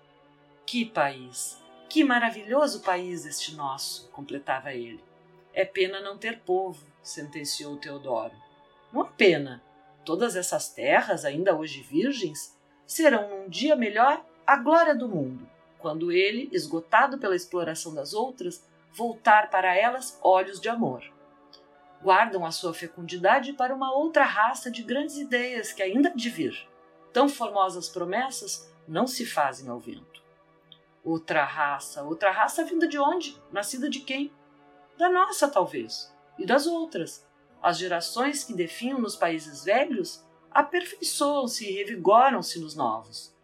Que 0.66 0.86
país! 0.86 1.60
Que 1.88 2.04
maravilhoso 2.04 2.82
país 2.82 3.25
este 3.25 3.56
nosso! 3.56 4.10
completava 4.10 4.74
ele. 4.74 5.04
É 5.54 5.66
pena 5.66 6.00
não 6.00 6.18
ter 6.18 6.39
povo, 6.42 6.86
sentenciou 7.01 7.78
Teodoro. 7.78 8.36
É 8.93 9.03
pena. 9.17 9.63
Todas 10.05 10.36
essas 10.36 10.69
terras, 10.69 11.25
ainda 11.25 11.55
hoje 11.55 11.81
virgens, 11.81 12.58
serão 12.86 13.29
num 13.29 13.50
dia 13.50 13.75
melhor 13.75 14.25
a 14.46 14.58
glória 14.58 14.96
do 14.96 15.08
mundo, 15.08 15.48
quando 15.77 16.12
ele, 16.12 16.50
esgotado 16.51 17.19
pela 17.19 17.36
exploração 17.36 17.93
das 17.93 18.13
outras, 18.13 18.65
voltar 18.91 19.50
para 19.50 19.75
elas 19.75 20.19
olhos 20.24 20.60
de 20.60 20.69
amor. 20.69 21.03
Guardam 22.01 22.46
a 22.46 22.51
sua 22.51 22.74
fecundidade 22.74 23.53
para 23.53 23.75
uma 23.75 23.93
outra 23.93 24.24
raça 24.24 24.72
de 24.72 24.81
grandes 24.81 25.17
ideias 25.17 25.72
que 25.74 25.84
ainda 25.84 26.10
há 26.10 26.13
de 26.13 26.29
vir. 26.29 26.67
Tão 27.13 27.27
formosas 27.27 27.89
promessas 27.89 28.74
não 28.88 29.05
se 29.05 29.25
fazem 29.25 29.69
ao 29.69 29.79
vento. 29.79 30.24
Outra 31.03 31.43
raça, 31.43 32.03
outra 32.03 32.31
raça 32.31 32.63
vinda 32.63 32.88
de 32.88 32.98
onde? 32.98 33.39
Nascida 33.51 33.89
de 33.89 34.00
quem? 34.00 34.31
Da 34.98 35.10
nossa, 35.10 35.48
talvez, 35.48 36.13
e 36.38 36.46
das 36.46 36.67
outras, 36.67 37.25
as 37.62 37.78
gerações 37.78 38.44
que 38.44 38.54
definham 38.54 39.00
nos 39.00 39.16
países 39.16 39.63
velhos 39.63 40.25
aperfeiçoam-se 40.50 41.70
e 41.70 41.74
revigoram-se 41.74 42.60
nos 42.60 42.75
novos. 42.75 43.36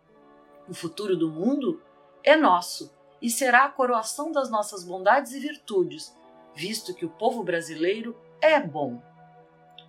O 0.68 0.74
futuro 0.74 1.16
do 1.16 1.30
mundo 1.30 1.82
é 2.24 2.36
nosso 2.36 2.94
e 3.22 3.30
será 3.30 3.66
a 3.66 3.70
coroação 3.70 4.32
das 4.32 4.50
nossas 4.50 4.84
bondades 4.84 5.34
e 5.34 5.40
virtudes, 5.40 6.16
visto 6.56 6.94
que 6.94 7.06
o 7.06 7.10
povo 7.10 7.44
brasileiro 7.44 8.16
é 8.42 8.60
bom. 8.60 9.02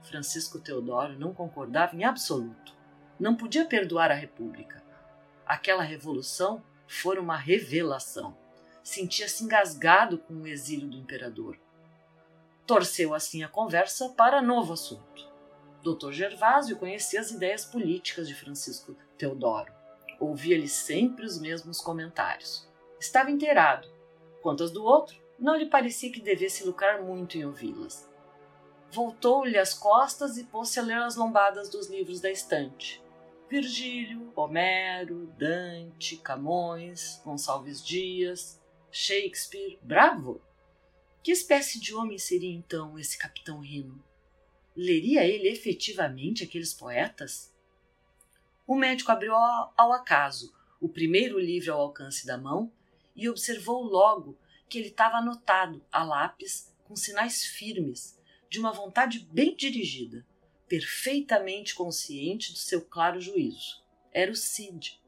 Francisco 0.02 0.58
Teodoro 0.58 1.18
não 1.18 1.32
concordava 1.32 1.96
em 1.96 2.04
absoluto. 2.04 2.74
Não 3.18 3.34
podia 3.34 3.64
perdoar 3.64 4.10
a 4.10 4.14
República. 4.14 4.82
Aquela 5.46 5.82
revolução 5.82 6.62
fora 6.86 7.20
uma 7.20 7.36
revelação. 7.36 8.36
Sentia-se 8.82 9.42
engasgado 9.42 10.18
com 10.18 10.34
o 10.34 10.46
exílio 10.46 10.88
do 10.88 10.96
imperador 10.96 11.58
torceu 12.66 13.14
assim 13.14 13.42
a 13.42 13.48
conversa 13.48 14.08
para 14.10 14.42
novo 14.42 14.72
assunto. 14.72 15.24
Dr. 15.82 16.10
Gervásio 16.10 16.76
conhecia 16.76 17.20
as 17.20 17.30
ideias 17.30 17.64
políticas 17.64 18.26
de 18.26 18.34
Francisco 18.34 18.96
Teodoro. 19.16 19.72
Ouvia-lhe 20.18 20.68
sempre 20.68 21.24
os 21.24 21.38
mesmos 21.38 21.80
comentários. 21.80 22.68
Estava 22.98 23.30
inteirado. 23.30 23.88
Quanto 24.42 24.64
às 24.64 24.70
do 24.72 24.82
outro, 24.82 25.16
não 25.38 25.56
lhe 25.56 25.66
parecia 25.66 26.10
que 26.10 26.20
devesse 26.20 26.64
lucrar 26.64 27.02
muito 27.02 27.38
em 27.38 27.44
ouvi-las. 27.44 28.08
Voltou-lhe 28.90 29.58
as 29.58 29.74
costas 29.74 30.36
e 30.36 30.44
pôs-se 30.44 30.80
a 30.80 30.82
ler 30.82 30.98
as 30.98 31.16
lombadas 31.16 31.68
dos 31.68 31.88
livros 31.88 32.20
da 32.20 32.30
estante. 32.30 33.02
Virgílio, 33.48 34.32
Homero, 34.34 35.26
Dante, 35.38 36.16
Camões, 36.16 37.20
Gonçalves 37.24 37.84
Dias, 37.84 38.60
Shakespeare. 38.90 39.78
Bravo! 39.82 40.40
Que 41.26 41.32
espécie 41.32 41.80
de 41.80 41.92
homem 41.92 42.18
seria 42.18 42.54
então 42.54 42.96
esse 42.96 43.18
capitão 43.18 43.58
Rino? 43.58 44.00
Leria 44.76 45.24
ele 45.24 45.48
efetivamente 45.48 46.44
aqueles 46.44 46.72
poetas? 46.72 47.52
O 48.64 48.76
médico 48.76 49.10
abriu 49.10 49.34
ao 49.34 49.92
acaso 49.92 50.54
o 50.80 50.88
primeiro 50.88 51.36
livro 51.40 51.72
ao 51.72 51.80
alcance 51.80 52.24
da 52.24 52.38
mão 52.38 52.72
e 53.16 53.28
observou 53.28 53.82
logo 53.82 54.38
que 54.68 54.78
ele 54.78 54.86
estava 54.86 55.16
anotado 55.16 55.84
a 55.90 56.04
lápis 56.04 56.72
com 56.84 56.94
sinais 56.94 57.44
firmes, 57.44 58.16
de 58.48 58.60
uma 58.60 58.70
vontade 58.70 59.18
bem 59.32 59.56
dirigida, 59.56 60.24
perfeitamente 60.68 61.74
consciente 61.74 62.52
do 62.52 62.58
seu 62.58 62.82
claro 62.82 63.20
juízo. 63.20 63.82
Era 64.12 64.30
o 64.30 64.36
Cid. 64.36 65.02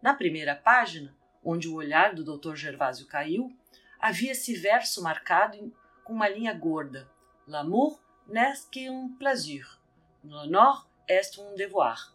Na 0.00 0.14
primeira 0.14 0.56
página, 0.56 1.14
onde 1.44 1.68
o 1.68 1.74
olhar 1.74 2.14
do 2.14 2.24
Dr. 2.24 2.54
Gervásio 2.54 3.06
caiu, 3.06 3.54
havia 4.00 4.32
esse 4.32 4.54
verso 4.54 5.02
marcado 5.02 5.72
com 6.04 6.12
uma 6.12 6.28
linha 6.28 6.54
gorda. 6.54 7.08
L'amour 7.46 8.00
n'est 8.28 8.68
qu'un 8.70 9.08
plaisir. 9.18 9.80
L'honneur 10.24 10.88
est 11.08 11.38
un 11.38 11.54
devoir. 11.54 12.14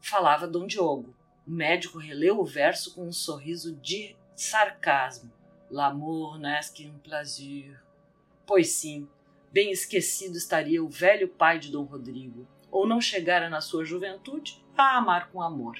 Falava 0.00 0.46
Dom 0.46 0.66
Diogo. 0.66 1.14
O 1.46 1.50
médico 1.50 1.98
releu 1.98 2.38
o 2.38 2.44
verso 2.44 2.94
com 2.94 3.08
um 3.08 3.12
sorriso 3.12 3.74
de 3.76 4.14
sarcasmo. 4.36 5.32
L'amour 5.70 6.38
n'est 6.38 6.72
qu'un 6.72 6.98
plaisir. 6.98 7.82
Pois 8.46 8.72
sim, 8.72 9.08
bem 9.52 9.70
esquecido 9.70 10.36
estaria 10.36 10.82
o 10.82 10.88
velho 10.88 11.28
pai 11.28 11.58
de 11.58 11.70
Dom 11.70 11.84
Rodrigo, 11.84 12.46
ou 12.70 12.86
não 12.86 13.00
chegara 13.00 13.48
na 13.48 13.60
sua 13.60 13.84
juventude 13.84 14.64
a 14.76 14.96
amar 14.96 15.30
com 15.30 15.42
amor. 15.42 15.76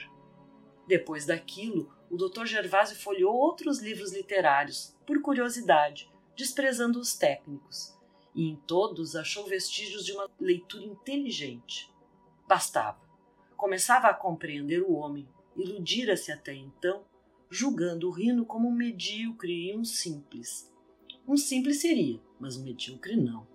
Depois 0.87 1.27
daquilo, 1.27 1.93
o 2.11 2.17
Dr. 2.17 2.45
Gervásio 2.45 2.97
folheou 2.97 3.33
outros 3.33 3.79
livros 3.79 4.13
literários, 4.13 4.97
por 5.07 5.23
curiosidade, 5.23 6.11
desprezando 6.37 6.99
os 6.99 7.15
técnicos, 7.15 7.97
e 8.35 8.49
em 8.49 8.57
todos 8.57 9.15
achou 9.15 9.47
vestígios 9.47 10.05
de 10.05 10.13
uma 10.13 10.29
leitura 10.39 10.85
inteligente. 10.85 11.93
Bastava. 12.49 13.01
Começava 13.57 14.09
a 14.09 14.15
compreender 14.15 14.83
o 14.83 14.93
homem, 14.93 15.29
iludira-se 15.57 16.33
até 16.33 16.53
então, 16.53 17.05
julgando 17.49 18.09
o 18.09 18.13
Rino 18.13 18.45
como 18.45 18.69
um 18.69 18.75
medíocre 18.75 19.71
e 19.71 19.77
um 19.77 19.85
simples. 19.85 20.73
Um 21.27 21.37
simples 21.37 21.81
seria, 21.81 22.21
mas 22.41 22.57
um 22.57 22.65
medíocre 22.65 23.15
não. 23.15 23.47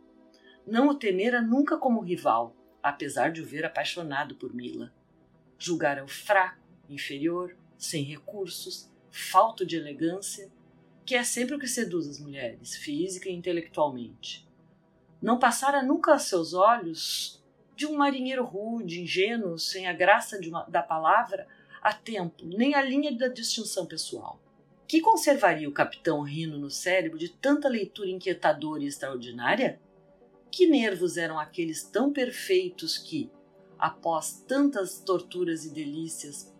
Não 0.65 0.87
o 0.87 0.95
temera 0.95 1.41
nunca 1.41 1.77
como 1.77 2.01
rival, 2.01 2.55
apesar 2.81 3.31
de 3.31 3.41
o 3.41 3.45
ver 3.45 3.65
apaixonado 3.65 4.35
por 4.35 4.53
Mila. 4.53 4.93
Julgara-o 5.57 6.07
fraco, 6.07 6.61
inferior, 6.89 7.57
sem 7.85 8.03
recursos, 8.03 8.89
falto 9.09 9.65
de 9.65 9.77
elegância, 9.77 10.51
que 11.05 11.15
é 11.15 11.23
sempre 11.23 11.55
o 11.55 11.59
que 11.59 11.67
seduz 11.67 12.07
as 12.07 12.19
mulheres, 12.19 12.75
física 12.75 13.29
e 13.29 13.33
intelectualmente. 13.33 14.47
Não 15.21 15.39
passara 15.39 15.83
nunca 15.83 16.13
a 16.13 16.19
seus 16.19 16.53
olhos 16.53 17.43
de 17.75 17.85
um 17.85 17.95
marinheiro 17.95 18.43
rude, 18.43 19.01
ingênuo, 19.01 19.59
sem 19.59 19.87
a 19.87 19.93
graça 19.93 20.39
uma, 20.47 20.63
da 20.63 20.81
palavra, 20.81 21.47
a 21.81 21.93
tempo, 21.93 22.43
nem 22.45 22.73
a 22.73 22.81
linha 22.81 23.15
da 23.15 23.27
distinção 23.27 23.85
pessoal. 23.85 24.41
Que 24.87 25.01
conservaria 25.01 25.69
o 25.69 25.73
capitão 25.73 26.21
Rino 26.21 26.57
no 26.57 26.69
cérebro 26.69 27.17
de 27.17 27.29
tanta 27.29 27.67
leitura 27.67 28.09
inquietadora 28.09 28.83
e 28.83 28.87
extraordinária? 28.87 29.79
Que 30.51 30.67
nervos 30.67 31.17
eram 31.17 31.37
aqueles 31.37 31.83
tão 31.83 32.13
perfeitos 32.13 32.97
que, 32.97 33.29
após 33.77 34.43
tantas 34.47 34.99
torturas 34.99 35.65
e 35.65 35.73
delícias, 35.73 36.54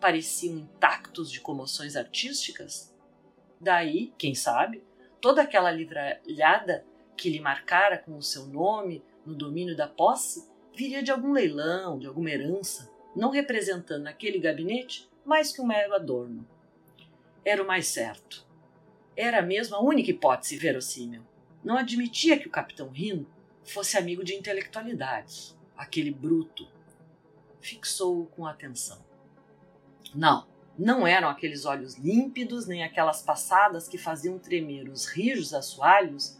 pareciam 0.00 0.58
intactos 0.58 1.30
de 1.30 1.40
comoções 1.40 1.96
artísticas? 1.96 2.94
Daí, 3.60 4.12
quem 4.18 4.34
sabe, 4.34 4.82
toda 5.20 5.42
aquela 5.42 5.70
livralhada 5.70 6.84
que 7.16 7.30
lhe 7.30 7.40
marcara 7.40 7.98
com 7.98 8.16
o 8.16 8.22
seu 8.22 8.46
nome 8.46 9.02
no 9.24 9.34
domínio 9.34 9.76
da 9.76 9.88
posse 9.88 10.48
viria 10.74 11.02
de 11.02 11.10
algum 11.10 11.32
leilão, 11.32 11.98
de 11.98 12.06
alguma 12.06 12.30
herança, 12.30 12.92
não 13.14 13.30
representando 13.30 14.02
naquele 14.02 14.38
gabinete 14.38 15.08
mais 15.24 15.50
que 15.50 15.60
um 15.60 15.66
mero 15.66 15.94
adorno. 15.94 16.46
Era 17.44 17.62
o 17.62 17.66
mais 17.66 17.86
certo. 17.86 18.46
Era 19.16 19.40
mesmo 19.40 19.76
a 19.76 19.80
única 19.80 20.10
hipótese 20.10 20.56
verossímil. 20.58 21.22
Não 21.64 21.78
admitia 21.78 22.38
que 22.38 22.46
o 22.46 22.50
capitão 22.50 22.90
Rino 22.90 23.26
fosse 23.64 23.96
amigo 23.96 24.22
de 24.22 24.34
intelectualidades. 24.34 25.56
Aquele 25.76 26.10
bruto 26.10 26.68
fixou-o 27.60 28.26
com 28.26 28.46
atenção. 28.46 29.05
Não, 30.14 30.46
não 30.78 31.06
eram 31.06 31.28
aqueles 31.28 31.64
olhos 31.64 31.96
límpidos, 31.96 32.66
nem 32.66 32.84
aquelas 32.84 33.22
passadas 33.22 33.88
que 33.88 33.96
faziam 33.96 34.38
tremer 34.38 34.88
os 34.88 35.06
rijos 35.06 35.54
assoalhos 35.54 36.38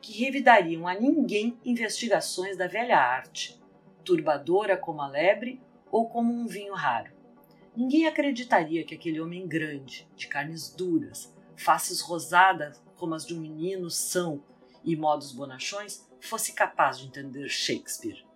que 0.00 0.12
revidariam 0.12 0.86
a 0.86 0.94
ninguém 0.94 1.58
investigações 1.64 2.56
da 2.56 2.66
velha 2.66 2.98
arte, 2.98 3.60
turbadora 4.04 4.76
como 4.76 5.02
a 5.02 5.08
lebre 5.08 5.60
ou 5.90 6.08
como 6.08 6.32
um 6.32 6.46
vinho 6.46 6.74
raro. 6.74 7.12
Ninguém 7.74 8.06
acreditaria 8.06 8.84
que 8.84 8.94
aquele 8.94 9.20
homem 9.20 9.46
grande, 9.46 10.08
de 10.16 10.26
carnes 10.26 10.72
duras, 10.72 11.34
faces 11.56 12.00
rosadas 12.00 12.82
como 12.96 13.14
as 13.14 13.24
de 13.24 13.34
um 13.34 13.40
menino 13.40 13.90
são 13.90 14.42
e 14.84 14.96
modos 14.96 15.32
bonachões, 15.32 16.06
fosse 16.20 16.52
capaz 16.52 16.98
de 16.98 17.06
entender 17.06 17.48
Shakespeare. 17.48 18.27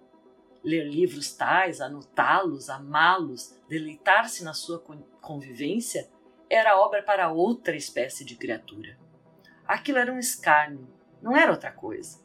Ler 0.65 0.85
livros 0.85 1.33
tais, 1.33 1.81
anotá-los, 1.81 2.71
amá-los, 2.71 3.57
deleitar-se 3.69 4.45
na 4.45 4.55
sua 4.55 4.79
convivência, 5.21 6.09
era 6.49 6.79
obra 6.79 7.03
para 7.03 7.33
outra 7.33 7.75
espécie 7.75 8.25
de 8.25 8.37
criatura. 8.37 8.97
Aquilo 9.67 9.99
era 9.99 10.13
um 10.13 10.19
escárnio, 10.19 10.87
não 11.21 11.37
era 11.37 11.51
outra 11.51 11.73
coisa. 11.73 12.21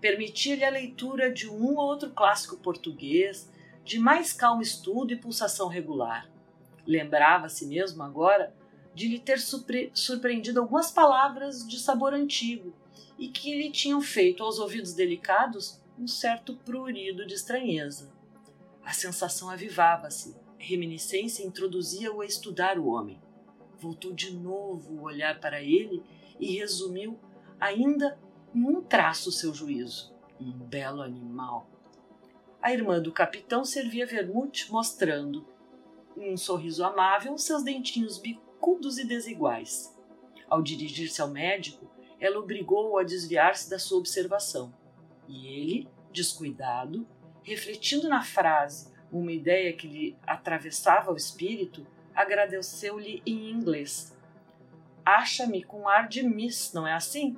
Permitia-lhe 0.00 0.64
a 0.64 0.70
leitura 0.70 1.30
de 1.30 1.48
um 1.48 1.76
ou 1.76 1.86
outro 1.86 2.10
clássico 2.10 2.56
português, 2.56 3.50
de 3.84 3.98
mais 3.98 4.32
calmo 4.32 4.62
estudo 4.62 5.12
e 5.12 5.16
pulsação 5.16 5.68
regular. 5.68 6.30
Lembrava-se 6.86 7.66
mesmo 7.66 8.02
agora 8.02 8.54
de 8.94 9.08
lhe 9.08 9.18
ter 9.18 9.40
surpre 9.40 9.90
surpreendido 9.92 10.60
algumas 10.60 10.90
palavras 10.90 11.66
de 11.66 11.78
sabor 11.78 12.14
antigo 12.14 12.72
e 13.18 13.28
que 13.28 13.54
lhe 13.54 13.70
tinham 13.70 14.00
feito 14.00 14.42
aos 14.42 14.58
ouvidos 14.58 14.94
delicados 14.94 15.80
um 15.98 16.06
certo 16.06 16.56
prurido 16.56 17.26
de 17.26 17.34
estranheza. 17.34 18.12
A 18.84 18.92
sensação 18.92 19.48
avivava-se, 19.48 20.36
a 20.58 20.62
reminiscência 20.62 21.44
introduzia-o 21.44 22.20
a 22.20 22.26
estudar 22.26 22.78
o 22.78 22.86
homem. 22.86 23.20
Voltou 23.78 24.12
de 24.12 24.32
novo 24.32 24.94
o 24.94 25.02
olhar 25.02 25.40
para 25.40 25.62
ele 25.62 26.02
e 26.38 26.56
resumiu 26.56 27.18
ainda 27.58 28.18
em 28.54 28.64
um 28.64 28.82
traço 28.82 29.32
seu 29.32 29.52
juízo. 29.54 30.14
Um 30.40 30.52
belo 30.52 31.00
animal, 31.00 31.68
a 32.64 32.72
irmã 32.72 32.98
do 32.98 33.12
capitão 33.12 33.62
servia 33.62 34.06
vermute, 34.06 34.72
mostrando, 34.72 35.46
em 36.16 36.32
um 36.32 36.36
sorriso 36.38 36.82
amável, 36.82 37.36
seus 37.36 37.62
dentinhos 37.62 38.16
bicudos 38.16 38.96
e 38.96 39.04
desiguais. 39.04 39.94
Ao 40.48 40.62
dirigir-se 40.62 41.20
ao 41.20 41.28
médico, 41.28 41.86
ela 42.18 42.38
obrigou-o 42.38 42.96
a 42.96 43.04
desviar-se 43.04 43.68
da 43.68 43.78
sua 43.78 43.98
observação. 43.98 44.72
E 45.28 45.46
ele, 45.46 45.88
descuidado, 46.12 47.06
refletindo 47.42 48.08
na 48.08 48.22
frase 48.22 48.92
uma 49.12 49.32
ideia 49.32 49.72
que 49.72 49.86
lhe 49.86 50.16
atravessava 50.26 51.12
o 51.12 51.16
espírito, 51.16 51.86
agradeceu-lhe 52.14 53.22
em 53.24 53.50
inglês. 53.50 54.16
Acha-me 55.04 55.62
com 55.62 55.88
ar 55.88 56.08
de 56.08 56.22
miss, 56.22 56.72
não 56.72 56.86
é 56.86 56.92
assim? 56.92 57.36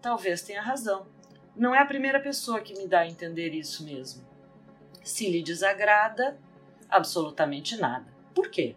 Talvez 0.00 0.42
tenha 0.42 0.62
razão. 0.62 1.06
Não 1.54 1.74
é 1.74 1.78
a 1.78 1.86
primeira 1.86 2.18
pessoa 2.18 2.60
que 2.60 2.76
me 2.76 2.88
dá 2.88 3.00
a 3.00 3.06
entender 3.06 3.54
isso 3.54 3.84
mesmo. 3.84 4.26
Se 5.04 5.28
lhe 5.28 5.42
desagrada, 5.42 6.38
absolutamente 6.88 7.76
nada. 7.76 8.06
Por 8.34 8.50
quê? 8.50 8.74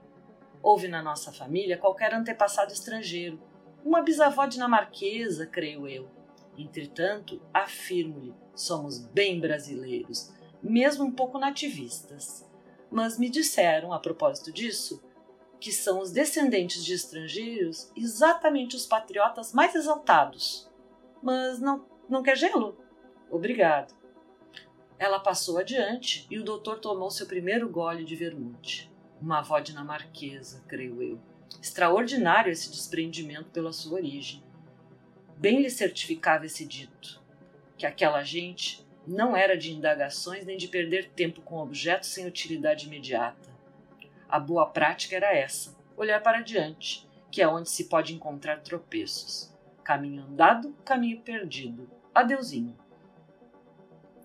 Houve 0.61 0.87
na 0.87 1.01
nossa 1.01 1.31
família 1.31 1.77
qualquer 1.77 2.13
antepassado 2.13 2.73
estrangeiro, 2.73 3.39
uma 3.83 4.01
bisavó 4.01 4.45
dinamarquesa, 4.45 5.45
creio 5.45 5.87
eu. 5.87 6.09
Entretanto, 6.57 7.41
afirmo-lhe, 7.53 8.33
somos 8.55 8.99
bem 8.99 9.39
brasileiros, 9.39 10.33
mesmo 10.61 11.05
um 11.05 11.11
pouco 11.11 11.37
nativistas. 11.37 12.45
Mas 12.89 13.17
me 13.17 13.29
disseram, 13.29 13.91
a 13.91 13.99
propósito 13.99 14.51
disso, 14.51 15.03
que 15.59 15.71
são 15.71 15.99
os 15.99 16.11
descendentes 16.11 16.83
de 16.85 16.93
estrangeiros 16.93 17.91
exatamente 17.95 18.75
os 18.75 18.85
patriotas 18.85 19.53
mais 19.53 19.73
exaltados. 19.75 20.69
Mas 21.21 21.59
não, 21.59 21.85
não 22.07 22.21
quer 22.21 22.37
gelo? 22.37 22.77
Obrigado. 23.29 23.93
Ela 24.97 25.19
passou 25.19 25.57
adiante 25.57 26.25
e 26.29 26.37
o 26.37 26.43
doutor 26.43 26.79
tomou 26.79 27.09
seu 27.09 27.25
primeiro 27.25 27.67
gole 27.67 28.05
de 28.05 28.15
vermute. 28.15 28.91
Uma 29.21 29.39
avó 29.39 29.59
dinamarquesa, 29.59 30.63
creio 30.67 31.01
eu. 31.01 31.19
Extraordinário 31.61 32.51
esse 32.51 32.69
desprendimento 32.69 33.49
pela 33.49 33.73
sua 33.73 33.97
origem. 33.97 34.43
Bem 35.37 35.61
lhe 35.61 35.69
certificava 35.69 36.45
esse 36.45 36.65
dito, 36.65 37.21
que 37.77 37.85
aquela 37.85 38.23
gente 38.23 38.85
não 39.05 39.35
era 39.35 39.57
de 39.57 39.71
indagações 39.71 40.45
nem 40.45 40.57
de 40.57 40.67
perder 40.67 41.09
tempo 41.09 41.41
com 41.41 41.57
objetos 41.57 42.09
sem 42.09 42.25
utilidade 42.25 42.87
imediata. 42.87 43.53
A 44.29 44.39
boa 44.39 44.65
prática 44.65 45.15
era 45.15 45.35
essa: 45.35 45.75
olhar 45.97 46.21
para 46.23 46.41
diante, 46.41 47.07
que 47.29 47.41
é 47.41 47.47
onde 47.47 47.69
se 47.69 47.85
pode 47.85 48.13
encontrar 48.13 48.61
tropeços. 48.61 49.53
Caminho 49.83 50.23
andado, 50.23 50.73
caminho 50.83 51.21
perdido. 51.21 51.89
Adeuzinho. 52.13 52.75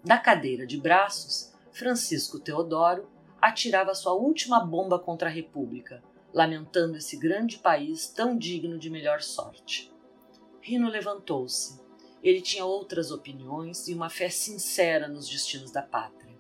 Da 0.03 0.17
cadeira 0.17 0.67
de 0.67 0.81
braços, 0.81 1.53
Francisco 1.73 2.39
Teodoro 2.39 3.11
atirava 3.41 3.95
sua 3.95 4.15
última 4.15 4.61
bomba 4.61 4.99
contra 4.99 5.29
a 5.29 5.33
República, 5.33 6.03
lamentando 6.33 6.97
esse 6.97 7.17
grande 7.17 7.59
país 7.59 8.07
tão 8.07 8.39
digno 8.39 8.79
de 8.79 8.89
melhor 8.89 9.21
sorte. 9.21 9.90
Rino 10.71 10.89
levantou-se. 10.89 11.81
Ele 12.23 12.41
tinha 12.41 12.65
outras 12.65 13.11
opiniões 13.11 13.89
e 13.89 13.93
uma 13.93 14.09
fé 14.09 14.31
sincera 14.31 15.09
nos 15.09 15.29
destinos 15.29 15.73
da 15.73 15.83
pátria. 15.83 16.39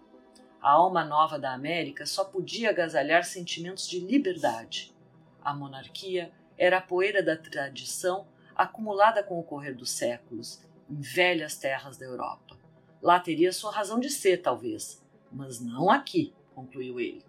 A 0.62 0.70
alma 0.70 1.04
nova 1.04 1.36
da 1.36 1.52
América 1.52 2.06
só 2.06 2.22
podia 2.22 2.70
agasalhar 2.70 3.24
sentimentos 3.24 3.88
de 3.88 3.98
liberdade. 3.98 4.94
A 5.42 5.52
monarquia 5.52 6.30
era 6.56 6.78
a 6.78 6.80
poeira 6.80 7.24
da 7.24 7.36
tradição 7.36 8.28
acumulada 8.54 9.20
com 9.20 9.36
o 9.36 9.42
correr 9.42 9.74
dos 9.74 9.90
séculos 9.90 10.62
em 10.88 11.00
velhas 11.00 11.56
terras 11.56 11.98
da 11.98 12.06
Europa. 12.06 12.56
Lá 13.02 13.18
teria 13.18 13.52
sua 13.52 13.72
razão 13.72 13.98
de 13.98 14.10
ser, 14.10 14.42
talvez, 14.42 15.04
mas 15.32 15.58
não 15.58 15.90
aqui, 15.90 16.32
concluiu 16.54 17.00
ele. 17.00 17.24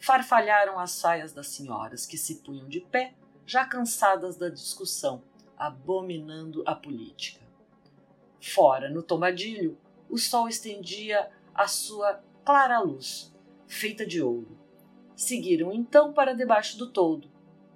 Farfalharam 0.00 0.76
as 0.76 0.90
saias 0.90 1.32
das 1.32 1.46
senhoras, 1.46 2.04
que 2.04 2.18
se 2.18 2.42
punham 2.42 2.68
de 2.68 2.80
pé, 2.80 3.14
já 3.46 3.64
cansadas 3.64 4.36
da 4.36 4.48
discussão, 4.48 5.22
abominando 5.56 6.62
a 6.66 6.74
política. 6.74 7.44
Fora, 8.40 8.90
no 8.90 9.02
tombadilho, 9.02 9.78
o 10.08 10.18
sol 10.18 10.48
estendia 10.48 11.30
a 11.54 11.66
sua 11.66 12.22
clara 12.44 12.78
luz, 12.80 13.34
feita 13.66 14.06
de 14.06 14.22
ouro. 14.22 14.56
Seguiram 15.16 15.72
então 15.72 16.12
para 16.12 16.34
debaixo 16.34 16.76
do 16.78 16.90
toldo. 16.90 17.30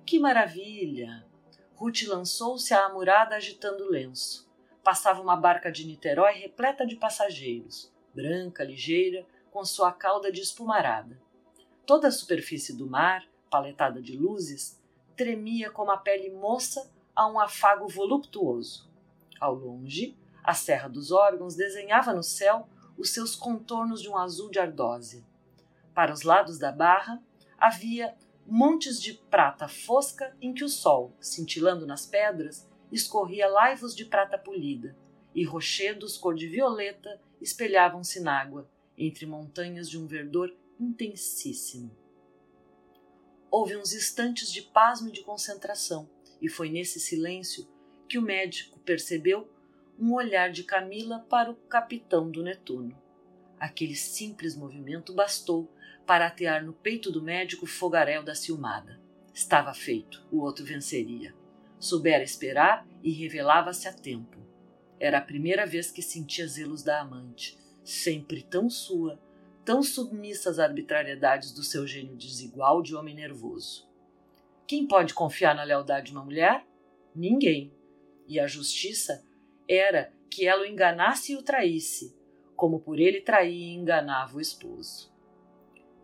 Que 0.05 0.19
maravilha! 0.19 1.27
Ruth 1.75 2.03
lançou-se 2.07 2.75
à 2.75 2.85
amurada 2.87 3.37
agitando 3.37 3.85
o 3.85 3.91
lenço. 3.91 4.49
Passava 4.85 5.23
uma 5.23 5.37
barca 5.37 5.73
de 5.73 5.87
Niterói 5.87 6.35
repleta 6.35 6.87
de 6.87 6.97
passageiros, 6.97 7.93
branca, 8.15 8.63
ligeira, 8.63 9.27
com 9.51 9.65
sua 9.65 9.93
cauda 9.93 10.31
de 10.31 10.41
espumarada. 10.41 11.21
Toda 11.87 12.09
a 12.09 12.13
superfície 12.13 12.77
do 12.77 12.87
mar, 12.87 13.27
paletada 13.51 14.01
de 14.01 14.17
luzes, 14.17 14.81
tremia 15.17 15.71
como 15.71 15.91
a 15.91 15.97
pele 15.97 16.31
moça 16.31 16.91
a 17.15 17.27
um 17.27 17.39
afago 17.39 17.89
voluptuoso. 17.89 18.91
Ao 19.41 19.55
longe, 19.55 20.17
a 20.43 20.55
Serra 20.55 20.89
dos 20.89 21.11
Órgãos 21.11 21.55
desenhava 21.55 22.13
no 22.13 22.23
céu 22.23 22.69
os 22.97 23.11
seus 23.11 23.35
contornos 23.35 24.03
de 24.03 24.09
um 24.09 24.17
azul 24.17 24.51
de 24.51 24.59
ardósia. 24.59 25.25
Para 25.95 26.13
os 26.13 26.23
lados 26.23 26.59
da 26.59 26.71
barra 26.71 27.23
havia 27.59 28.15
montes 28.47 29.01
de 29.01 29.15
prata 29.15 29.69
fosca 29.69 30.37
em 30.41 30.53
que 30.53 30.65
o 30.65 30.69
sol, 30.69 31.15
cintilando 31.21 31.87
nas 31.87 32.07
pedras, 32.07 32.69
escorria 32.91 33.49
laivos 33.49 33.95
de 33.95 34.05
prata 34.05 34.37
polida, 34.37 34.97
e 35.35 35.45
rochedos 35.45 36.19
cor 36.19 36.35
de 36.35 36.49
violeta 36.49 37.21
espelhavam-se 37.41 38.21
na 38.21 38.41
água, 38.41 38.69
entre 38.99 39.25
montanhas 39.25 39.89
de 39.89 39.99
um 39.99 40.07
verdor 40.07 40.55
intensíssimo. 40.79 41.97
Houve 43.51 43.77
uns 43.77 43.93
instantes 43.93 44.51
de 44.53 44.63
pasmo 44.63 45.09
e 45.09 45.13
de 45.13 45.23
concentração, 45.23 46.09
e 46.41 46.49
foi 46.49 46.71
nesse 46.71 46.99
silêncio 46.99 47.69
que 48.09 48.19
o 48.19 48.23
médico 48.23 48.79
percebeu 48.81 49.49
um 49.99 50.15
olhar 50.15 50.51
de 50.51 50.65
Camila 50.65 51.21
para 51.29 51.51
o 51.51 51.55
capitão 51.55 52.31
do 52.31 52.43
Netuno. 52.43 52.97
Aquele 53.59 53.95
simples 53.95 54.57
movimento 54.57 55.13
bastou 55.13 55.71
para 56.07 56.27
atear 56.27 56.65
no 56.65 56.73
peito 56.73 57.13
do 57.13 57.23
médico 57.23 57.67
o 57.67 57.69
fogaréu 57.69 58.23
da 58.23 58.35
ciumada. 58.35 58.99
Estava 59.35 59.75
feito, 59.75 60.27
o 60.33 60.39
outro 60.41 60.65
venceria. 60.65 61.35
Soubera 61.79 62.25
esperar 62.25 62.87
e 63.03 63.13
revelava-se 63.13 63.87
a 63.87 63.93
tempo. 63.93 64.39
Era 64.99 65.19
a 65.19 65.23
primeira 65.23 65.67
vez 65.67 65.91
que 65.91 66.03
sentia 66.03 66.47
zelos 66.47 66.83
da 66.83 67.01
amante, 67.01 67.59
sempre 67.85 68.43
tão 68.43 68.69
sua, 68.69 69.21
tão 69.65 69.83
submissa 69.83 70.51
às 70.51 70.59
arbitrariedades 70.59 71.53
do 71.53 71.63
seu 71.63 71.87
gênio 71.87 72.17
desigual 72.17 72.83
de 72.83 72.95
homem 72.95 73.15
nervoso. 73.15 73.90
Quem 74.71 74.87
pode 74.87 75.15
confiar 75.15 75.53
na 75.53 75.65
lealdade 75.65 76.07
de 76.07 76.13
uma 76.13 76.25
mulher? 76.25 76.65
Ninguém. 77.13 77.75
E 78.29 78.39
a 78.39 78.47
justiça 78.47 79.27
era 79.69 80.15
que 80.31 80.47
ela 80.47 80.63
o 80.63 80.65
enganasse 80.65 81.33
e 81.33 81.37
o 81.37 81.43
traísse, 81.43 82.17
como 82.55 82.79
por 82.79 83.01
ele 83.01 83.21
traía 83.21 83.67
e 83.67 83.75
enganava 83.75 84.37
o 84.37 84.41
esposo. 84.41 85.13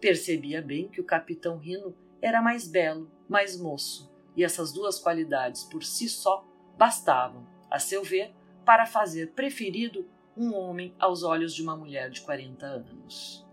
Percebia 0.01 0.61
bem 0.61 0.89
que 0.89 1.01
o 1.01 1.05
capitão 1.05 1.59
Rino 1.59 1.97
era 2.21 2.43
mais 2.43 2.67
belo, 2.67 3.09
mais 3.29 3.57
moço, 3.57 4.13
e 4.37 4.43
essas 4.43 4.73
duas 4.73 4.99
qualidades 4.99 5.63
por 5.63 5.85
si 5.85 6.09
só 6.09 6.45
bastavam, 6.77 7.47
a 7.71 7.79
seu 7.79 8.03
ver, 8.03 8.35
para 8.65 8.85
fazer 8.85 9.31
preferido 9.31 10.11
um 10.37 10.53
homem 10.53 10.93
aos 10.99 11.23
olhos 11.23 11.55
de 11.55 11.63
uma 11.63 11.77
mulher 11.77 12.11
de 12.11 12.21
40 12.23 12.67
anos. 12.67 13.47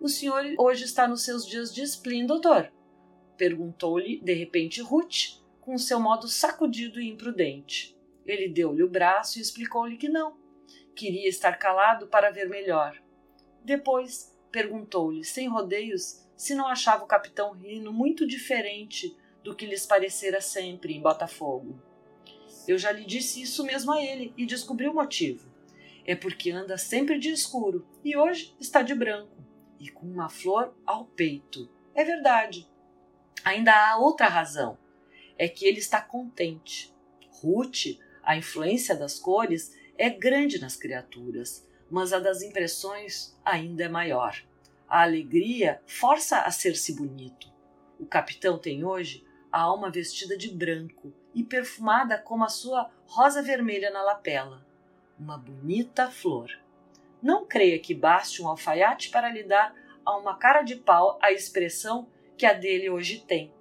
O 0.00 0.08
senhor 0.08 0.44
hoje 0.58 0.82
está 0.82 1.06
nos 1.06 1.24
seus 1.24 1.46
dias 1.46 1.72
de 1.72 1.82
spleen, 1.82 2.26
doutor? 2.26 2.72
Perguntou-lhe, 3.38 4.20
de 4.20 4.34
repente, 4.34 4.82
Ruth, 4.82 5.40
com 5.60 5.78
seu 5.78 6.00
modo 6.00 6.26
sacudido 6.28 7.00
e 7.00 7.08
imprudente. 7.08 7.96
Ele 8.26 8.48
deu-lhe 8.48 8.82
o 8.82 8.90
braço 8.90 9.38
e 9.38 9.40
explicou-lhe 9.40 9.96
que 9.96 10.08
não. 10.08 10.36
Queria 10.94 11.28
estar 11.28 11.56
calado 11.56 12.08
para 12.08 12.30
ver 12.30 12.48
melhor. 12.48 13.00
Depois 13.64 14.36
perguntou-lhe, 14.50 15.24
sem 15.24 15.48
rodeios, 15.48 16.26
se 16.36 16.54
não 16.54 16.66
achava 16.66 17.04
o 17.04 17.06
capitão 17.06 17.52
Rino 17.52 17.92
muito 17.92 18.26
diferente 18.26 19.16
do 19.44 19.54
que 19.54 19.66
lhes 19.66 19.86
parecera 19.86 20.40
sempre 20.40 20.94
em 20.94 21.00
Botafogo. 21.00 21.80
Eu 22.66 22.76
já 22.76 22.90
lhe 22.90 23.04
disse 23.04 23.40
isso 23.40 23.64
mesmo 23.64 23.92
a 23.92 24.02
ele 24.02 24.34
e 24.36 24.44
descobri 24.46 24.88
o 24.88 24.94
motivo. 24.94 25.48
É 26.04 26.16
porque 26.16 26.50
anda 26.50 26.76
sempre 26.76 27.18
de 27.18 27.30
escuro 27.30 27.86
e 28.04 28.16
hoje 28.16 28.54
está 28.58 28.82
de 28.82 28.94
branco 28.94 29.36
e 29.78 29.88
com 29.88 30.06
uma 30.06 30.28
flor 30.28 30.74
ao 30.84 31.04
peito. 31.04 31.70
É 31.94 32.04
verdade. 32.04 32.68
Ainda 33.44 33.72
há 33.72 33.96
outra 33.96 34.28
razão. 34.28 34.78
É 35.36 35.48
que 35.48 35.64
ele 35.64 35.78
está 35.78 36.00
contente. 36.00 36.94
Ruth, 37.30 37.98
a 38.22 38.36
influência 38.36 38.94
das 38.96 39.18
cores 39.18 39.76
é 39.96 40.10
grande 40.10 40.60
nas 40.60 40.76
criaturas, 40.76 41.66
mas 41.90 42.12
a 42.12 42.18
das 42.18 42.42
impressões 42.42 43.36
ainda 43.44 43.84
é 43.84 43.88
maior. 43.88 44.36
A 44.88 45.02
alegria 45.02 45.80
força 45.86 46.40
a 46.40 46.50
ser-se 46.50 46.94
bonito. 46.94 47.52
O 47.98 48.06
capitão 48.06 48.58
tem 48.58 48.84
hoje 48.84 49.24
a 49.50 49.60
alma 49.60 49.90
vestida 49.90 50.36
de 50.36 50.50
branco 50.54 51.12
e 51.34 51.42
perfumada 51.42 52.18
como 52.18 52.44
a 52.44 52.48
sua 52.48 52.90
rosa 53.06 53.42
vermelha 53.42 53.90
na 53.90 54.02
lapela. 54.02 54.66
Uma 55.18 55.36
bonita 55.36 56.10
flor. 56.10 56.50
Não 57.22 57.46
creia 57.46 57.78
que 57.78 57.94
baste 57.94 58.42
um 58.42 58.48
alfaiate 58.48 59.10
para 59.10 59.30
lhe 59.30 59.42
dar 59.42 59.74
a 60.04 60.16
uma 60.16 60.36
cara 60.36 60.62
de 60.62 60.76
pau 60.76 61.18
a 61.20 61.32
expressão 61.32 62.08
que 62.38 62.46
a 62.46 62.52
dele 62.52 62.88
hoje 62.88 63.24
tem. 63.26 63.52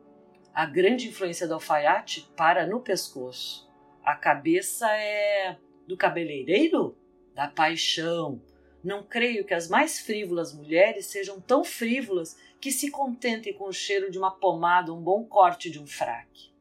A 0.53 0.65
grande 0.65 1.07
influência 1.07 1.47
do 1.47 1.55
alfaiate 1.55 2.31
para 2.37 2.65
no 2.65 2.79
pescoço. 2.79 3.67
A 4.03 4.15
cabeça 4.15 4.87
é 4.95 5.57
do 5.87 5.97
cabeleireiro? 5.97 6.95
Da 7.33 7.47
paixão. 7.47 8.41
Não 8.83 9.03
creio 9.03 9.43
que 9.43 9.53
as 9.53 9.67
mais 9.67 9.99
frívolas 9.99 10.53
mulheres 10.53 11.07
sejam 11.07 11.41
tão 11.41 11.63
frívolas 11.63 12.37
que 12.61 12.71
se 12.71 12.91
contentem 12.91 13.53
com 13.53 13.65
o 13.65 13.73
cheiro 13.73 14.11
de 14.11 14.17
uma 14.17 14.31
pomada, 14.31 14.93
um 14.93 15.01
bom 15.01 15.25
corte 15.25 15.69
de 15.69 15.79
um 15.79 15.87
fraque. 15.87 16.53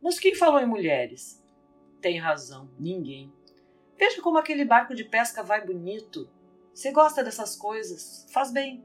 Mas 0.00 0.18
quem 0.18 0.34
falou 0.34 0.60
em 0.60 0.66
mulheres? 0.66 1.42
Tem 2.00 2.18
razão, 2.18 2.70
ninguém. 2.78 3.32
Veja 3.98 4.20
como 4.20 4.38
aquele 4.38 4.64
barco 4.64 4.94
de 4.94 5.04
pesca 5.04 5.42
vai 5.42 5.64
bonito. 5.64 6.28
Você 6.74 6.90
gosta 6.90 7.22
dessas 7.22 7.56
coisas? 7.56 8.26
Faz 8.30 8.52
bem. 8.52 8.84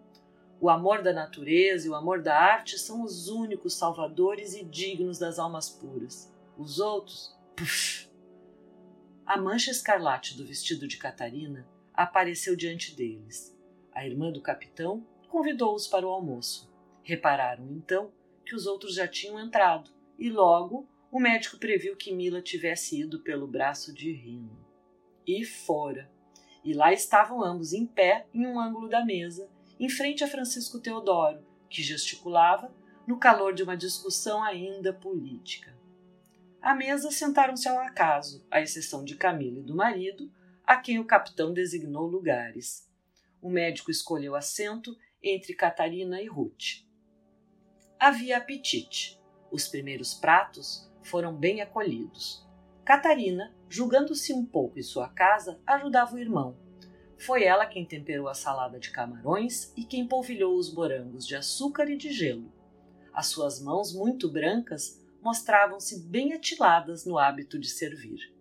O 0.60 0.70
amor 0.70 1.04
da 1.04 1.13
natureza 1.13 1.86
e 1.86 1.89
o 1.89 1.96
amor 1.96 2.22
da 2.22 2.36
arte 2.36 2.80
são 2.80 3.04
os 3.04 3.28
únicos 3.28 3.76
salvadores 3.76 4.56
e 4.56 4.63
dignos 4.63 5.20
das 5.20 5.38
almas 5.38 5.70
puras. 5.70 6.34
Os 6.58 6.80
outros, 6.80 7.38
puf! 7.56 8.10
A 9.24 9.38
mancha 9.38 9.70
escarlate 9.70 10.36
do 10.36 10.46
vestido 10.46 10.88
de 10.88 10.98
Catarina 10.98 11.67
apareceu 11.93 12.56
diante 12.56 12.96
deles. 12.96 13.56
A 13.93 14.06
irmã 14.06 14.32
do 14.32 14.41
capitão 14.41 15.06
convidou-os 15.28 15.88
para 15.88 16.08
o 16.08 16.10
almoço. 16.10 16.72
Repararam 17.04 17.67
então 17.72 18.12
que 18.43 18.56
os 18.56 18.65
outros 18.65 18.96
já 18.96 19.08
tinham 19.08 19.39
entrado 19.39 19.91
e 20.17 20.30
logo 20.30 20.88
o 21.12 21.20
médico 21.20 21.58
previu 21.58 21.96
que 21.96 22.13
Mila 22.13 22.41
tivesse 22.41 23.00
ido 23.00 23.20
pelo 23.20 23.48
braço 23.48 23.93
de 23.93 24.12
Rino. 24.12 24.58
E 25.26 25.46
fora. 25.46 26.10
E 26.63 26.74
lá 26.74 26.91
estavam 26.91 27.43
ambos 27.43 27.74
em 27.74 27.86
pé 27.86 28.26
em 28.34 28.48
um 28.48 28.60
ângulo 28.60 28.89
da 28.89 29.06
mesa, 29.06 29.50
em 29.80 29.90
frente 29.90 30.24
a 30.24 30.28
Francisco 30.28 30.80
Teodoro, 30.80 31.46
que 31.70 31.84
gesticulava 31.84 32.74
no 33.06 33.18
calor 33.18 33.54
de 33.54 33.63
uma 33.63 33.78
discussão 33.78 34.44
ainda 34.44 34.92
política. 34.94 35.78
À 36.62 36.76
mesa 36.76 37.12
sentaram-se 37.12 37.68
ao 37.68 37.80
acaso, 37.80 38.46
à 38.52 38.60
exceção 38.60 39.04
de 39.04 39.16
Camila 39.16 39.60
e 39.60 39.63
do 39.63 39.76
marido, 39.76 40.32
a 40.66 40.76
quem 40.76 41.00
o 41.00 41.06
capitão 41.06 41.54
designou 41.54 42.08
lugares. 42.08 42.90
O 43.42 43.50
médico 43.50 43.90
escolheu 43.90 44.36
assento 44.36 44.98
entre 45.24 45.54
Catarina 45.54 46.22
e 46.22 46.28
Ruth. 46.28 46.86
Havia 48.00 48.38
apetite. 48.38 49.18
Os 49.50 49.68
primeiros 49.68 50.13
pratos 50.13 50.92
foram 51.02 51.34
bem 51.34 51.62
acolhidos. 51.62 52.46
Catarina, 52.84 53.56
julgando-se 53.70 54.34
um 54.34 54.46
pouco 54.46 54.78
em 54.78 54.84
sua 54.84 55.08
casa, 55.10 55.62
ajudava 55.66 56.16
o 56.16 56.20
irmão. 56.20 56.58
Foi 57.20 57.44
ela 57.44 57.66
quem 57.66 57.86
temperou 57.86 58.28
a 58.28 58.34
salada 58.34 58.80
de 58.80 58.92
camarões 58.92 59.74
e 59.76 59.84
quem 59.84 60.08
polvilhou 60.08 60.56
os 60.56 60.74
morangos 60.74 61.26
de 61.26 61.36
açúcar 61.36 61.90
e 61.90 61.98
de 61.98 62.12
gelo. 62.12 62.52
As 63.14 63.28
suas 63.28 63.60
mãos, 63.60 63.94
muito 63.94 64.32
brancas, 64.32 65.04
mostravam-se 65.22 66.08
bem 66.08 66.34
atiladas 66.34 67.06
no 67.06 67.18
hábito 67.18 67.58
de 67.58 67.68
servir. 67.68 68.34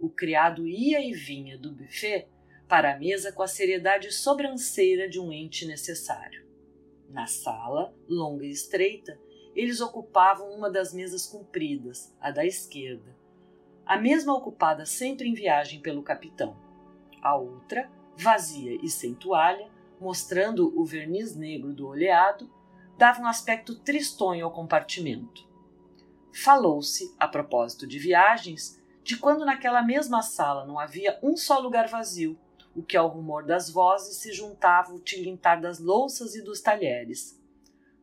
O 0.00 0.08
criado 0.08 0.66
ia 0.66 1.00
e 1.00 1.12
vinha 1.12 1.58
do 1.58 1.72
buffet 1.72 2.26
para 2.66 2.94
a 2.94 2.98
mesa 2.98 3.30
com 3.32 3.42
a 3.42 3.46
seriedade 3.46 4.10
sobranceira 4.10 5.08
de 5.08 5.20
um 5.20 5.32
ente 5.32 5.66
necessário. 5.66 6.44
Na 7.08 7.26
sala, 7.26 7.94
longa 8.08 8.44
e 8.44 8.50
estreita, 8.50 9.18
eles 9.54 9.80
ocupavam 9.80 10.50
uma 10.50 10.70
das 10.70 10.92
mesas 10.92 11.26
compridas, 11.26 12.14
a 12.20 12.30
da 12.30 12.44
esquerda. 12.44 13.14
a 13.86 13.96
mesma 13.96 14.36
ocupada 14.36 14.84
sempre 14.84 15.28
em 15.28 15.32
viagem 15.32 15.80
pelo 15.80 16.02
capitão, 16.02 16.56
a 17.22 17.36
outra, 17.36 17.88
vazia 18.16 18.78
e 18.82 18.88
sem 18.88 19.14
toalha, 19.14 19.68
mostrando 20.00 20.72
o 20.78 20.84
verniz 20.84 21.34
negro 21.34 21.72
do 21.72 21.86
oleado, 21.88 22.50
dava 22.98 23.20
um 23.20 23.26
aspecto 23.26 23.74
tristonho 23.76 24.44
ao 24.44 24.52
compartimento. 24.52 25.46
Falou-se, 26.32 27.14
a 27.18 27.26
propósito 27.26 27.86
de 27.86 27.98
viagens, 27.98 28.82
de 29.02 29.16
quando 29.16 29.44
naquela 29.44 29.82
mesma 29.82 30.22
sala 30.22 30.66
não 30.66 30.78
havia 30.78 31.18
um 31.22 31.36
só 31.36 31.58
lugar 31.58 31.88
vazio, 31.88 32.38
o 32.74 32.82
que 32.82 32.96
ao 32.96 33.08
rumor 33.08 33.44
das 33.44 33.70
vozes 33.70 34.16
se 34.18 34.32
juntava 34.32 34.92
o 34.92 35.00
tilintar 35.00 35.60
das 35.60 35.78
louças 35.78 36.34
e 36.34 36.42
dos 36.42 36.60
talheres. 36.60 37.40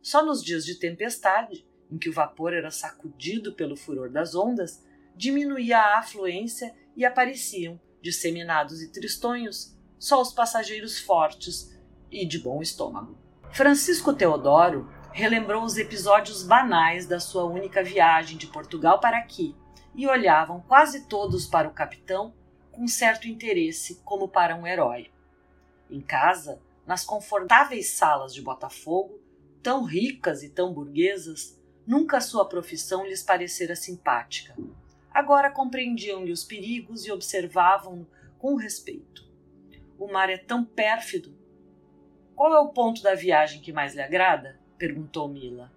Só 0.01 0.25
nos 0.25 0.43
dias 0.43 0.65
de 0.65 0.79
tempestade, 0.79 1.67
em 1.91 1.97
que 1.97 2.09
o 2.09 2.13
vapor 2.13 2.53
era 2.53 2.71
sacudido 2.71 3.53
pelo 3.53 3.77
furor 3.77 4.09
das 4.09 4.33
ondas, 4.33 4.83
diminuía 5.15 5.77
a 5.77 5.99
afluência 5.99 6.73
e 6.95 7.05
apareciam, 7.05 7.79
disseminados 8.01 8.81
e 8.81 8.91
tristonhos, 8.91 9.77
só 10.03 10.21
os 10.21 10.33
passageiros 10.33 10.99
fortes 10.99 11.73
e 12.11 12.25
de 12.25 12.37
bom 12.37 12.61
estômago. 12.61 13.17
Francisco 13.53 14.11
Teodoro 14.13 14.91
relembrou 15.13 15.63
os 15.63 15.77
episódios 15.77 16.43
banais 16.43 17.07
da 17.07 17.21
sua 17.21 17.45
única 17.45 17.81
viagem 17.81 18.37
de 18.37 18.47
Portugal 18.47 18.99
para 18.99 19.17
aqui 19.17 19.55
e 19.95 20.05
olhavam 20.05 20.59
quase 20.67 21.07
todos 21.07 21.47
para 21.47 21.69
o 21.69 21.73
capitão 21.73 22.33
com 22.69 22.85
certo 22.85 23.29
interesse, 23.29 24.01
como 24.03 24.27
para 24.27 24.57
um 24.57 24.67
herói. 24.67 25.09
Em 25.89 26.01
casa, 26.01 26.61
nas 26.85 27.05
confortáveis 27.05 27.91
salas 27.91 28.33
de 28.33 28.41
Botafogo, 28.41 29.21
tão 29.61 29.85
ricas 29.85 30.43
e 30.43 30.49
tão 30.49 30.73
burguesas, 30.73 31.57
nunca 31.87 32.19
sua 32.19 32.43
profissão 32.43 33.05
lhes 33.05 33.23
parecera 33.23 33.73
simpática. 33.73 34.53
Agora 35.13 35.49
compreendiam-lhe 35.49 36.33
os 36.33 36.43
perigos 36.43 37.05
e 37.05 37.11
observavam-no 37.11 38.05
com 38.37 38.57
respeito. 38.57 39.31
O 39.97 40.11
mar 40.11 40.29
é 40.29 40.37
tão 40.37 40.63
pérfido. 40.63 41.35
Qual 42.35 42.53
é 42.53 42.59
o 42.59 42.69
ponto 42.69 43.01
da 43.01 43.15
viagem 43.15 43.61
que 43.61 43.71
mais 43.71 43.93
lhe 43.93 44.01
agrada? 44.01 44.59
perguntou 44.77 45.27
Mila. 45.27 45.71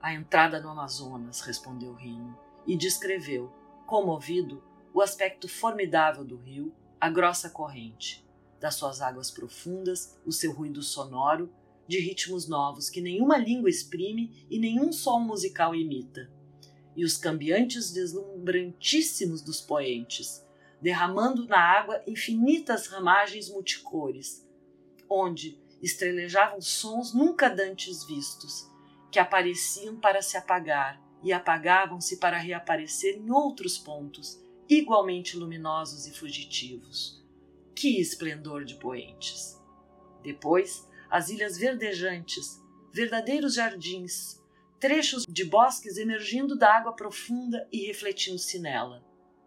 A 0.00 0.12
entrada 0.12 0.60
no 0.60 0.68
Amazonas, 0.68 1.40
respondeu 1.40 1.94
Rino, 1.94 2.38
e 2.66 2.76
descreveu, 2.76 3.52
comovido, 3.86 4.62
o 4.94 5.00
aspecto 5.00 5.48
formidável 5.48 6.24
do 6.24 6.36
rio, 6.36 6.72
a 7.00 7.08
grossa 7.08 7.50
corrente, 7.50 8.24
das 8.60 8.74
suas 8.74 9.00
águas 9.00 9.30
profundas, 9.30 10.18
o 10.24 10.32
seu 10.32 10.52
ruído 10.52 10.82
sonoro, 10.82 11.52
de 11.86 11.98
ritmos 11.98 12.46
novos 12.46 12.90
que 12.90 13.00
nenhuma 13.00 13.38
língua 13.38 13.70
exprime 13.70 14.46
e 14.50 14.58
nenhum 14.58 14.92
som 14.92 15.20
musical 15.20 15.74
imita 15.74 16.30
e 16.98 17.04
os 17.04 17.16
cambiantes 17.16 17.92
deslumbrantíssimos 17.92 19.40
dos 19.40 19.60
poentes, 19.60 20.44
derramando 20.80 21.46
na 21.46 21.58
água 21.58 22.02
infinitas 22.06 22.86
ramagens 22.86 23.48
multicores, 23.48 24.46
onde 25.08 25.60
estrelejavam 25.82 26.60
sons 26.60 27.14
nunca 27.14 27.48
dantes 27.48 28.04
vistos, 28.04 28.68
que 29.10 29.18
apareciam 29.18 29.98
para 29.98 30.20
se 30.22 30.36
apagar 30.36 31.02
e 31.22 31.32
apagavam-se 31.32 32.18
para 32.18 32.38
reaparecer 32.38 33.16
em 33.16 33.30
outros 33.30 33.78
pontos, 33.78 34.42
igualmente 34.68 35.36
luminosos 35.36 36.06
e 36.06 36.12
fugitivos. 36.12 37.24
Que 37.74 38.00
esplendor 38.00 38.64
de 38.64 38.74
poentes! 38.74 39.58
Depois, 40.22 40.88
as 41.10 41.30
ilhas 41.30 41.56
verdejantes, 41.56 42.62
verdadeiros 42.92 43.54
jardins, 43.54 44.42
trechos 44.78 45.24
de 45.28 45.44
bosques 45.44 45.96
emergindo 45.96 46.56
da 46.56 46.76
água 46.76 46.92
profunda 46.92 47.66
e 47.72 47.86
refletindo-se 47.86 48.58
nela. 48.58 49.04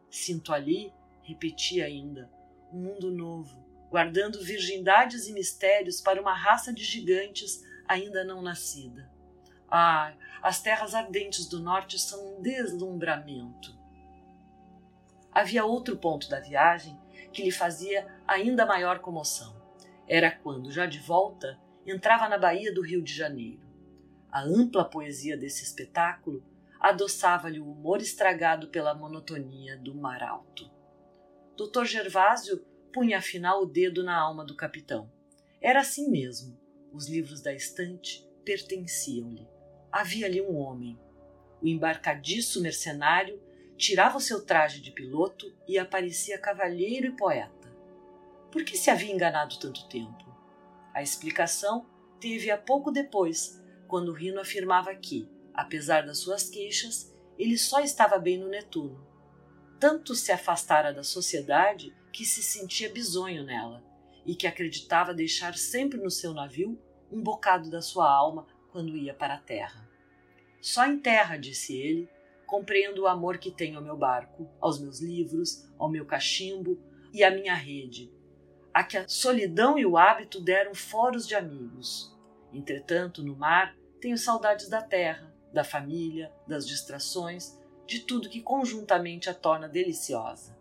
Sinto 0.10 0.54
ali, 0.54 0.92
repeti 1.32 1.82
ainda, 1.82 2.30
um 2.72 2.80
mundo 2.80 3.10
novo, 3.10 3.66
guardando 3.90 4.44
virgindades 4.44 5.28
e 5.28 5.34
mistérios 5.34 6.02
para 6.02 6.22
uma 6.22 6.34
raça 6.34 6.74
de 6.74 6.84
gigantes 6.84 7.64
ainda 7.88 8.24
não 8.24 8.42
nascida. 8.42 9.10
Ah, 9.70 10.14
as 10.42 10.62
terras 10.62 10.94
ardentes 10.94 11.48
do 11.48 11.60
norte 11.60 11.98
são 11.98 12.36
um 12.38 12.42
deslumbramento. 12.42 13.80
Havia 15.32 15.64
outro 15.64 15.96
ponto 15.96 16.30
da 16.30 16.42
viagem 16.42 17.00
que 17.32 17.44
lhe 17.44 17.52
fazia 17.52 18.06
ainda 18.28 18.66
maior 18.66 19.00
comoção. 19.00 19.56
Era 20.08 20.30
quando, 20.30 20.72
já 20.72 20.86
de 20.86 21.00
volta, 21.00 21.58
entrava 21.86 22.28
na 22.28 22.38
Baía 22.38 22.74
do 22.74 22.82
Rio 22.82 23.02
de 23.02 23.14
Janeiro. 23.14 23.66
A 24.30 24.42
ampla 24.42 24.84
poesia 24.84 25.38
desse 25.38 25.64
espetáculo 25.64 26.44
adoçava-lhe 26.80 27.60
o 27.60 27.72
humor 27.72 28.02
estragado 28.02 28.68
pela 28.68 28.94
monotonia 28.94 29.78
do 29.78 29.96
mar 29.96 30.22
alto. 30.22 30.81
Dr. 31.68 31.86
Gervásio 31.86 32.66
punha 32.92 33.20
afinal 33.20 33.62
o 33.62 33.68
dedo 33.68 34.04
na 34.04 34.20
alma 34.20 34.44
do 34.44 34.56
capitão. 34.56 35.12
Era 35.62 35.82
assim 35.82 36.10
mesmo. 36.10 36.60
Os 36.92 37.08
livros 37.08 37.40
da 37.40 37.54
estante 37.54 38.28
pertenciam-lhe. 38.44 39.48
Havia 39.92 40.26
ali 40.26 40.42
um 40.42 40.58
homem. 40.58 41.00
O 41.62 41.68
embarcadiço 41.68 42.62
mercenário 42.62 43.40
tirava 43.78 44.18
o 44.18 44.22
seu 44.22 44.44
traje 44.44 44.82
de 44.82 44.92
piloto 44.92 45.54
e 45.68 45.78
aparecia 45.78 46.40
cavalheiro 46.40 47.06
e 47.06 47.16
poeta. 47.16 47.72
Por 48.52 48.66
que 48.66 48.76
se 48.76 48.90
havia 48.90 49.14
enganado 49.14 49.60
tanto 49.60 49.88
tempo? 49.88 50.26
A 50.96 51.04
explicação 51.04 51.86
teve 52.20 52.50
a 52.50 52.58
pouco 52.58 52.92
depois, 52.92 53.62
quando 53.88 54.14
Rino 54.14 54.42
afirmava 54.42 54.96
que, 54.96 55.30
apesar 55.54 56.08
das 56.08 56.18
suas 56.18 56.50
queixas, 56.50 57.14
ele 57.38 57.58
só 57.58 57.82
estava 57.82 58.18
bem 58.18 58.40
no 58.40 58.50
Netuno. 58.50 59.11
Tanto 59.82 60.14
se 60.14 60.32
afastara 60.32 60.94
da 60.94 61.02
sociedade 61.02 61.92
que 62.14 62.24
se 62.24 62.44
sentia 62.44 62.88
bisonho 62.88 63.44
nela 63.44 63.84
e 64.24 64.36
que 64.36 64.46
acreditava 64.46 65.12
deixar 65.12 65.58
sempre 65.58 66.00
no 66.00 66.12
seu 66.12 66.36
navio 66.36 66.80
um 67.12 67.20
bocado 67.20 67.68
da 67.68 67.82
sua 67.82 68.08
alma 68.08 68.46
quando 68.72 68.96
ia 68.96 69.12
para 69.12 69.34
a 69.34 69.40
terra. 69.40 69.90
Só 70.62 70.86
em 70.86 71.00
terra, 71.00 71.36
disse 71.36 71.76
ele, 71.76 72.08
compreendo 72.46 73.02
o 73.02 73.08
amor 73.08 73.40
que 73.40 73.50
tenho 73.50 73.80
ao 73.80 73.84
meu 73.84 73.98
barco, 73.98 74.48
aos 74.62 74.80
meus 74.80 75.00
livros, 75.02 75.68
ao 75.80 75.90
meu 75.90 76.06
cachimbo 76.06 76.80
e 77.12 77.24
à 77.24 77.32
minha 77.32 77.56
rede, 77.56 78.14
a 78.72 78.84
que 78.84 78.98
a 78.98 79.08
solidão 79.08 79.80
e 79.80 79.86
o 79.86 79.98
hábito 79.98 80.40
deram 80.40 80.76
foros 80.76 81.28
de 81.28 81.34
amigos. 81.34 82.16
Entretanto, 82.54 83.24
no 83.24 83.36
mar, 83.36 83.76
tenho 84.00 84.16
saudades 84.16 84.70
da 84.70 84.84
terra, 84.84 85.34
da 85.52 85.64
família, 85.64 86.32
das 86.48 86.68
distrações, 86.68 87.60
de 87.86 88.00
tudo 88.00 88.30
que 88.30 88.42
conjuntamente 88.42 89.30
a 89.30 89.34
torna 89.34 89.68
deliciosa. 89.68 90.58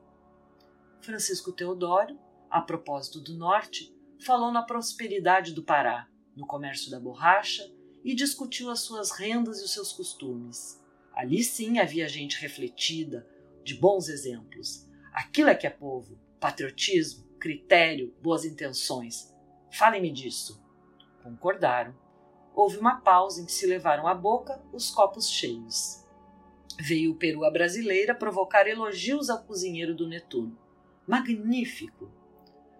Francisco 1.01 1.53
Teodoro, 1.53 2.19
a 2.51 2.61
propósito 2.61 3.21
do 3.21 3.35
norte, 3.35 3.95
falou 4.25 4.51
na 4.53 4.63
prosperidade 4.63 5.53
do 5.53 5.63
Pará, 5.63 6.09
no 6.37 6.47
comércio 6.47 6.91
da 6.91 7.01
borracha 7.01 7.71
e 8.05 8.15
discutiu 8.15 8.71
as 8.71 8.81
suas 8.81 9.11
rendas 9.11 9.61
e 9.61 9.65
os 9.65 9.73
seus 9.73 9.93
costumes. 9.93 10.83
Ali 11.15 11.43
sim 11.43 11.79
havia 11.79 12.09
gente 12.09 12.41
refletida, 12.41 13.27
de 13.63 13.75
bons 13.75 14.09
exemplos. 14.09 14.89
Aquilo 15.13 15.51
é 15.51 15.55
que 15.55 15.67
é 15.67 15.71
povo: 15.71 16.19
patriotismo, 16.39 17.27
critério, 17.39 18.15
boas 18.23 18.45
intenções. 18.45 19.35
Falem-me 19.71 20.11
disso. 20.11 20.63
Concordaram 21.23 21.95
houve 22.55 22.79
uma 22.79 23.01
pausa 23.01 23.41
em 23.41 23.47
que 23.47 23.53
se 23.53 23.67
levaram 23.67 24.07
à 24.07 24.15
boca 24.15 24.61
os 24.73 24.91
copos 24.91 25.31
cheios. 25.31 26.00
Veio 26.83 27.13
o 27.13 27.15
perua 27.15 27.51
brasileira 27.51 28.15
provocar 28.15 28.67
elogios 28.67 29.29
ao 29.29 29.45
cozinheiro 29.45 29.95
do 29.95 30.09
Netuno. 30.09 30.59
Magnífico! 31.07 32.11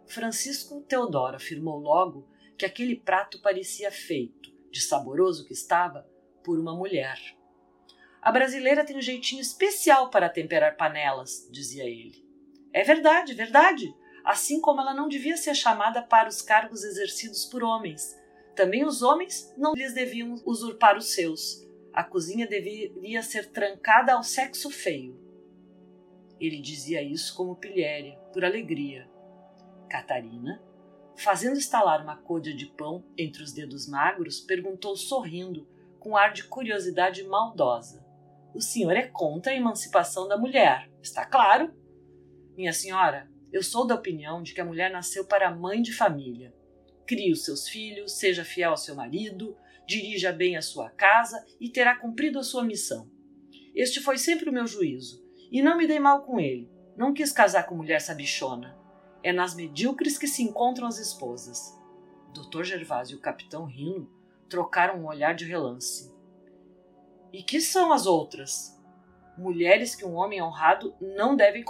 Francisco 0.07 0.81
Teodoro 0.81 1.37
afirmou 1.37 1.79
logo 1.79 2.27
que 2.57 2.65
aquele 2.65 2.97
prato 2.97 3.43
parecia 3.43 3.93
feito, 3.93 4.51
de 4.71 4.81
saboroso 4.81 5.45
que 5.45 5.53
estava, 5.53 6.09
por 6.43 6.59
uma 6.59 6.75
mulher. 6.75 7.19
A 8.23 8.33
brasileira 8.33 8.87
tem 8.87 8.97
um 8.97 9.03
jeitinho 9.03 9.43
especial 9.43 10.09
para 10.09 10.31
temperar 10.31 10.79
panelas, 10.79 11.47
dizia 11.51 11.85
ele. 11.85 12.25
É 12.73 12.83
verdade, 12.83 13.35
verdade. 13.35 13.95
Assim 14.25 14.63
como 14.63 14.81
ela 14.81 14.95
não 14.95 15.09
devia 15.09 15.37
ser 15.37 15.55
chamada 15.55 16.01
para 16.01 16.29
os 16.29 16.41
cargos 16.41 16.85
exercidos 16.85 17.45
por 17.45 17.63
homens, 17.63 18.19
também 18.57 18.83
os 18.83 19.03
homens 19.03 19.53
não 19.59 19.75
lhes 19.75 19.93
deviam 19.93 20.41
usurpar 20.47 20.97
os 20.97 21.13
seus. 21.13 21.69
A 21.93 22.05
cozinha 22.05 22.47
deveria 22.47 23.23
ser 23.23 23.51
trancada 23.51 24.15
ao 24.15 24.23
sexo 24.23 24.71
feio. 24.71 25.19
Ele 26.39 26.61
dizia 26.61 27.03
isso 27.03 27.37
como 27.37 27.57
pilhéria, 27.57 28.17
por 28.33 28.45
alegria. 28.45 29.09
Catarina, 29.89 30.63
fazendo 31.17 31.59
estalar 31.59 32.03
uma 32.03 32.17
côdea 32.17 32.55
de 32.55 32.67
pão 32.67 33.05
entre 33.19 33.43
os 33.43 33.53
dedos 33.53 33.89
magros, 33.89 34.41
perguntou 34.41 34.97
sorrindo, 34.97 35.69
com 35.99 36.17
ar 36.17 36.33
de 36.33 36.45
curiosidade 36.45 37.25
maldosa: 37.25 38.07
O 38.55 38.61
senhor 38.61 38.93
é 38.93 39.07
contra 39.09 39.53
a 39.53 39.57
emancipação 39.57 40.29
da 40.29 40.39
mulher, 40.39 40.89
está 41.03 41.27
claro? 41.27 41.75
Minha 42.57 42.73
senhora, 42.73 43.29
eu 43.53 43.63
sou 43.63 43.87
da 43.87 43.95
opinião 43.95 44.43
de 44.43 44.55
que 44.55 44.61
a 44.61 44.65
mulher 44.65 44.91
nasceu 44.91 45.27
para 45.27 45.55
mãe 45.55 45.83
de 45.83 45.93
família 45.93 46.55
crie 47.11 47.33
os 47.33 47.45
seus 47.45 47.69
filhos, 47.69 48.13
seja 48.13 48.45
fiel 48.45 48.71
ao 48.71 48.77
seu 48.77 48.95
marido, 48.95 49.57
dirija 49.91 50.33
bem 50.33 50.57
a 50.57 50.63
sua 50.63 50.89
casa 50.89 51.45
e 51.59 51.69
terá 51.69 51.97
cumprido 51.97 52.39
a 52.39 52.45
sua 52.45 52.63
missão. 52.63 53.11
Este 53.75 54.01
foi 54.01 54.19
sempre 54.19 54.49
o 54.49 54.53
meu 54.53 54.65
juízo, 54.65 55.21
E 55.51 55.61
não 55.61 55.77
me 55.77 55.85
dei 55.85 55.99
mal 55.99 56.23
com 56.23 56.39
ele. 56.39 56.71
Não 56.97 57.13
quis 57.13 57.33
casar 57.33 57.67
com 57.67 57.75
mulher 57.75 58.01
sabichona. 58.01 58.79
É 59.21 59.33
nas 59.33 59.53
medíocres 59.53 60.17
que 60.17 60.29
se 60.29 60.45
encontram 60.45 60.87
as 60.87 60.99
esposas. 60.99 61.77
Dr. 62.33 62.63
Gervásio 62.63 63.17
e 63.17 63.19
o 63.19 63.21
capitão 63.21 63.65
Rino 63.65 64.09
trocaram 64.49 65.01
um 65.01 65.07
olhar 65.07 65.35
de 65.35 65.45
relance. 65.45 66.15
E 67.33 67.43
que 67.43 67.61
são 67.61 67.93
as 67.93 68.07
outras? 68.07 68.81
Mulheres 69.37 69.97
que 69.97 70.05
um 70.05 70.15
homem 70.15 70.41
honrado 70.41 70.95
não 71.01 71.35
deve 71.35 71.65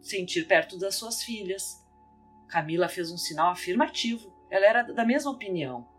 sentir 0.00 0.46
perto 0.46 0.78
das 0.78 0.94
suas 0.94 1.20
filhas. 1.20 1.84
Camila 2.48 2.88
fez 2.88 3.10
um 3.10 3.18
sinal 3.18 3.50
afirmativo. 3.50 4.32
Ela 4.48 4.66
era 4.66 4.82
da 4.84 5.04
mesma 5.04 5.32
opinião. 5.32 5.95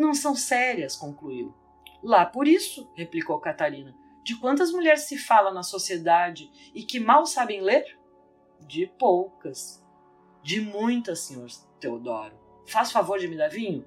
Não 0.00 0.14
são 0.14 0.34
sérias, 0.34 0.96
concluiu. 0.96 1.54
Lá 2.02 2.24
por 2.24 2.48
isso, 2.48 2.90
replicou 2.94 3.38
Catarina. 3.38 3.94
De 4.24 4.34
quantas 4.34 4.72
mulheres 4.72 5.02
se 5.02 5.18
fala 5.18 5.52
na 5.52 5.62
sociedade 5.62 6.50
e 6.74 6.82
que 6.84 6.98
mal 6.98 7.26
sabem 7.26 7.60
ler? 7.60 7.98
De 8.60 8.86
poucas. 8.86 9.84
De 10.42 10.58
muitas, 10.58 11.20
senhor 11.20 11.46
Teodoro. 11.78 12.34
Faz 12.66 12.90
favor 12.90 13.18
de 13.18 13.28
me 13.28 13.36
dar 13.36 13.50
vinho? 13.50 13.84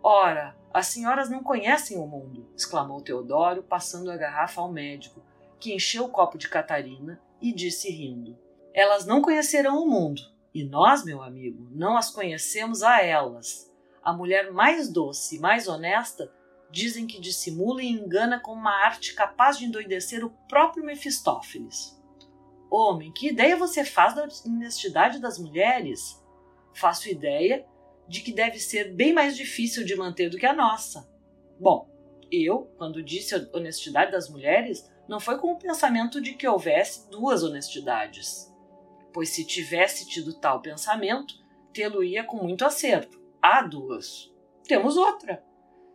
Ora, 0.00 0.56
as 0.72 0.86
senhoras 0.86 1.28
não 1.28 1.42
conhecem 1.42 1.98
o 1.98 2.06
mundo, 2.06 2.48
exclamou 2.54 3.02
Teodoro, 3.02 3.64
passando 3.64 4.12
a 4.12 4.16
garrafa 4.16 4.60
ao 4.60 4.70
médico, 4.70 5.20
que 5.58 5.74
encheu 5.74 6.04
o 6.04 6.10
copo 6.10 6.38
de 6.38 6.48
Catarina 6.48 7.20
e 7.42 7.52
disse 7.52 7.90
rindo: 7.90 8.38
Elas 8.72 9.04
não 9.04 9.20
conhecerão 9.20 9.82
o 9.82 9.90
mundo, 9.90 10.22
e 10.54 10.62
nós, 10.62 11.04
meu 11.04 11.20
amigo, 11.20 11.66
não 11.72 11.96
as 11.96 12.08
conhecemos 12.08 12.84
a 12.84 13.02
elas. 13.02 13.73
A 14.04 14.12
mulher 14.12 14.52
mais 14.52 14.92
doce 14.92 15.36
e 15.36 15.40
mais 15.40 15.66
honesta 15.66 16.30
dizem 16.70 17.06
que 17.06 17.18
dissimula 17.18 17.82
e 17.82 17.88
engana 17.88 18.38
com 18.38 18.52
uma 18.52 18.84
arte 18.84 19.14
capaz 19.14 19.56
de 19.56 19.64
endoidecer 19.64 20.22
o 20.22 20.30
próprio 20.46 20.84
Mefistófeles. 20.84 21.98
Homem, 22.70 23.10
que 23.12 23.28
ideia 23.28 23.56
você 23.56 23.82
faz 23.82 24.14
da 24.14 24.28
honestidade 24.44 25.20
das 25.20 25.38
mulheres? 25.38 26.22
Faço 26.74 27.08
ideia 27.08 27.64
de 28.06 28.20
que 28.20 28.30
deve 28.30 28.58
ser 28.58 28.94
bem 28.94 29.14
mais 29.14 29.34
difícil 29.34 29.86
de 29.86 29.96
manter 29.96 30.28
do 30.28 30.36
que 30.36 30.44
a 30.44 30.52
nossa. 30.52 31.08
Bom, 31.58 31.88
eu, 32.30 32.70
quando 32.76 33.02
disse 33.02 33.34
a 33.34 33.48
honestidade 33.54 34.12
das 34.12 34.28
mulheres, 34.28 34.86
não 35.08 35.18
foi 35.18 35.38
com 35.38 35.52
o 35.52 35.58
pensamento 35.58 36.20
de 36.20 36.34
que 36.34 36.46
houvesse 36.46 37.08
duas 37.08 37.42
honestidades. 37.42 38.52
Pois 39.14 39.30
se 39.30 39.46
tivesse 39.46 40.06
tido 40.06 40.38
tal 40.38 40.60
pensamento, 40.60 41.34
tê-lo-ia 41.72 42.24
com 42.24 42.36
muito 42.36 42.66
acerto. 42.66 43.23
Há 43.46 43.60
duas. 43.60 44.34
Temos 44.66 44.96
outra. 44.96 45.44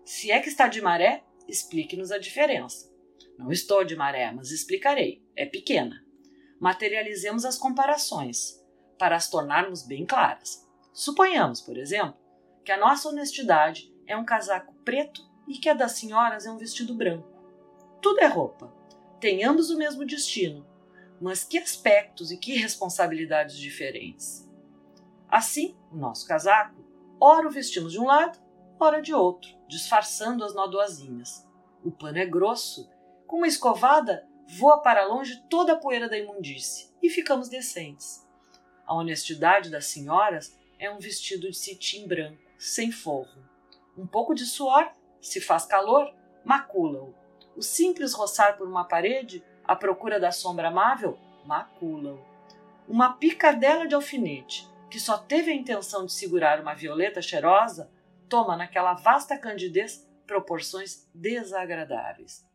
Se 0.06 0.30
é 0.30 0.40
que 0.40 0.50
está 0.50 0.68
de 0.68 0.84
maré, 0.84 1.24
explique-nos 1.48 2.12
a 2.12 2.20
diferença. 2.20 2.94
Não 3.40 3.52
estou 3.52 3.84
de 3.84 3.96
maré, 3.96 4.32
mas 4.32 4.52
explicarei. 4.52 5.26
É 5.36 5.48
pequena. 5.48 6.06
Materializemos 6.60 7.46
as 7.46 7.58
comparações, 7.58 8.64
para 9.00 9.16
as 9.16 9.32
tornarmos 9.32 9.82
bem 9.82 10.06
claras. 10.06 10.64
Suponhamos, 10.94 11.60
por 11.60 11.76
exemplo, 11.76 12.22
que 12.64 12.72
a 12.72 12.78
nossa 12.78 13.10
honestidade 13.10 13.92
é 14.06 14.16
um 14.16 14.24
casaco 14.24 14.76
preto 14.86 15.28
e 15.48 15.58
que 15.58 15.70
a 15.70 15.74
das 15.74 15.94
senhoras 15.94 16.46
é 16.46 16.52
um 16.52 16.58
vestido 16.60 16.94
branco. 16.94 17.28
Tudo 18.00 18.20
é 18.20 18.28
roupa. 18.28 18.72
Tenhamos 19.20 19.72
o 19.72 19.78
mesmo 19.80 20.06
destino, 20.06 20.68
mas 21.20 21.44
que 21.44 21.58
aspectos 21.58 22.32
e 22.32 22.38
que 22.38 22.56
responsabilidades 22.58 23.58
diferentes. 23.58 24.48
Assim, 25.28 25.76
o 25.92 25.96
nosso 25.98 26.28
casaco, 26.28 26.79
ora 27.20 27.48
o 27.48 27.52
vestimos 27.52 27.92
de 27.92 28.00
um 28.00 28.06
lado, 28.06 28.40
ora 28.80 29.02
de 29.02 29.14
outro, 29.14 29.50
disfarçando 29.68 30.44
as 30.44 30.54
nodoazinhas. 30.54 31.48
O 31.84 31.92
pano 31.92 32.18
é 32.18 32.26
grosso, 32.26 32.90
com 33.28 33.38
uma 33.38 33.48
escovada 33.48 34.28
voa 34.48 34.82
para 34.82 35.06
longe 35.06 35.44
toda 35.50 35.74
a 35.74 35.78
poeira 35.78 36.10
da 36.10 36.18
imundície 36.18 36.90
e 37.02 37.10
ficamos 37.10 37.50
decentes. 37.50 38.28
A 38.86 38.96
honestidade 38.96 39.70
das 39.70 39.86
senhoras 39.86 40.58
é 40.80 40.90
um 40.90 40.98
vestido 40.98 41.50
de 41.50 41.58
cetim 41.58 42.08
branco, 42.08 42.42
sem 42.58 42.92
forro. 42.92 43.44
Um 43.98 44.08
pouco 44.08 44.34
de 44.34 44.46
suor, 44.46 44.92
se 45.22 45.42
faz 45.42 45.66
calor, 45.66 46.14
macula-o. 46.44 47.14
O 47.56 47.62
simples 47.62 48.14
roçar 48.14 48.58
por 48.58 48.68
uma 48.68 48.86
parede, 48.86 49.44
à 49.64 49.76
procura 49.76 50.20
da 50.20 50.32
sombra 50.32 50.70
amável, 50.70 51.20
macula-o. 51.46 52.26
Uma 52.88 53.14
picadela 53.14 53.88
de 53.88 53.94
alfinete, 53.94 54.69
que 54.90 55.00
só 55.00 55.18
teve 55.18 55.52
a 55.52 55.56
intenção 55.56 56.06
de 56.06 56.14
segurar 56.14 56.60
uma 56.60 56.74
violeta 56.74 57.22
cheirosa, 57.22 57.92
toma 58.28 58.58
naquela 58.58 58.94
vasta 58.94 59.38
candidez 59.38 60.08
proporções 60.26 61.08
desagradáveis. 61.14 62.46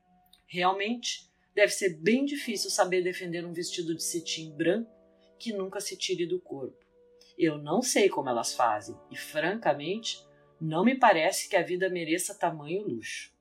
Realmente, 0.47 1.31
deve 1.55 1.73
ser 1.73 1.97
bem 1.97 2.25
difícil 2.25 2.70
saber 2.70 3.03
defender 3.03 3.44
um 3.44 3.53
vestido 3.53 3.94
de 3.94 4.03
cetim 4.03 4.51
branco 4.57 4.90
que 5.38 5.53
nunca 5.53 5.81
se 5.81 5.97
tire 5.97 6.27
do 6.27 6.40
corpo. 6.40 6.85
Eu 7.37 7.59
não 7.59 7.83
sei 7.83 8.09
como 8.09 8.29
elas 8.29 8.55
fazem 8.55 8.97
e, 9.11 9.16
francamente, 9.16 10.25
não 10.61 10.85
me 10.85 10.97
parece 10.97 11.49
que 11.49 11.57
a 11.57 11.62
vida 11.62 11.90
mereça 11.90 12.38
tamanho 12.38 12.87
luxo. 12.87 13.33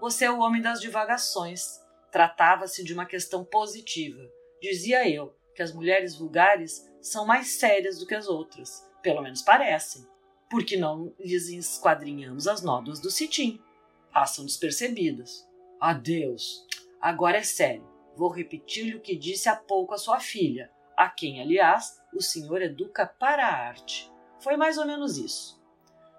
Você 0.00 0.24
é 0.24 0.30
o 0.30 0.38
homem 0.38 0.62
das 0.62 0.80
divagações. 0.80 1.80
Tratava-se 2.12 2.84
de 2.84 2.92
uma 2.92 3.06
questão 3.06 3.44
positiva. 3.44 4.22
Dizia 4.62 5.08
eu 5.08 5.36
que 5.54 5.62
as 5.62 5.72
mulheres 5.72 6.16
vulgares 6.16 6.88
são 7.04 7.26
mais 7.26 7.58
sérias 7.58 7.98
do 7.98 8.06
que 8.06 8.14
as 8.14 8.26
outras, 8.26 8.88
pelo 9.02 9.20
menos 9.20 9.42
parecem, 9.42 10.06
porque 10.48 10.74
não 10.74 11.12
lhes 11.20 11.48
esquadrinhamos 11.48 12.48
as 12.48 12.62
nódoas 12.62 12.98
do 12.98 13.10
cetim. 13.10 13.62
Passam 14.10 14.46
despercebidas. 14.46 15.46
Adeus. 15.78 16.66
Agora 17.00 17.36
é 17.36 17.42
sério. 17.42 17.86
Vou 18.16 18.30
repetir-lhe 18.30 18.94
o 18.94 19.00
que 19.00 19.16
disse 19.16 19.50
há 19.50 19.56
pouco 19.56 19.92
a 19.92 19.98
sua 19.98 20.18
filha, 20.18 20.70
a 20.96 21.10
quem, 21.10 21.42
aliás, 21.42 22.00
o 22.14 22.22
Senhor 22.22 22.62
educa 22.62 23.06
para 23.06 23.46
a 23.46 23.54
arte. 23.54 24.10
Foi 24.38 24.56
mais 24.56 24.78
ou 24.78 24.86
menos 24.86 25.18
isso. 25.18 25.62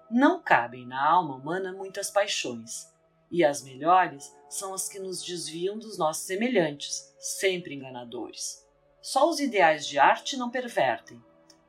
Não 0.08 0.40
cabem 0.40 0.86
na 0.86 1.04
alma 1.04 1.34
humana 1.34 1.72
muitas 1.72 2.10
paixões, 2.10 2.92
e 3.28 3.44
as 3.44 3.62
melhores 3.62 4.32
são 4.48 4.72
as 4.72 4.88
que 4.88 5.00
nos 5.00 5.24
desviam 5.24 5.78
dos 5.78 5.98
nossos 5.98 6.26
semelhantes, 6.26 7.12
sempre 7.18 7.74
enganadores. 7.74 8.65
Só 9.06 9.30
os 9.30 9.38
ideais 9.38 9.86
de 9.86 10.00
arte 10.00 10.36
não 10.36 10.50
pervertem, 10.50 11.22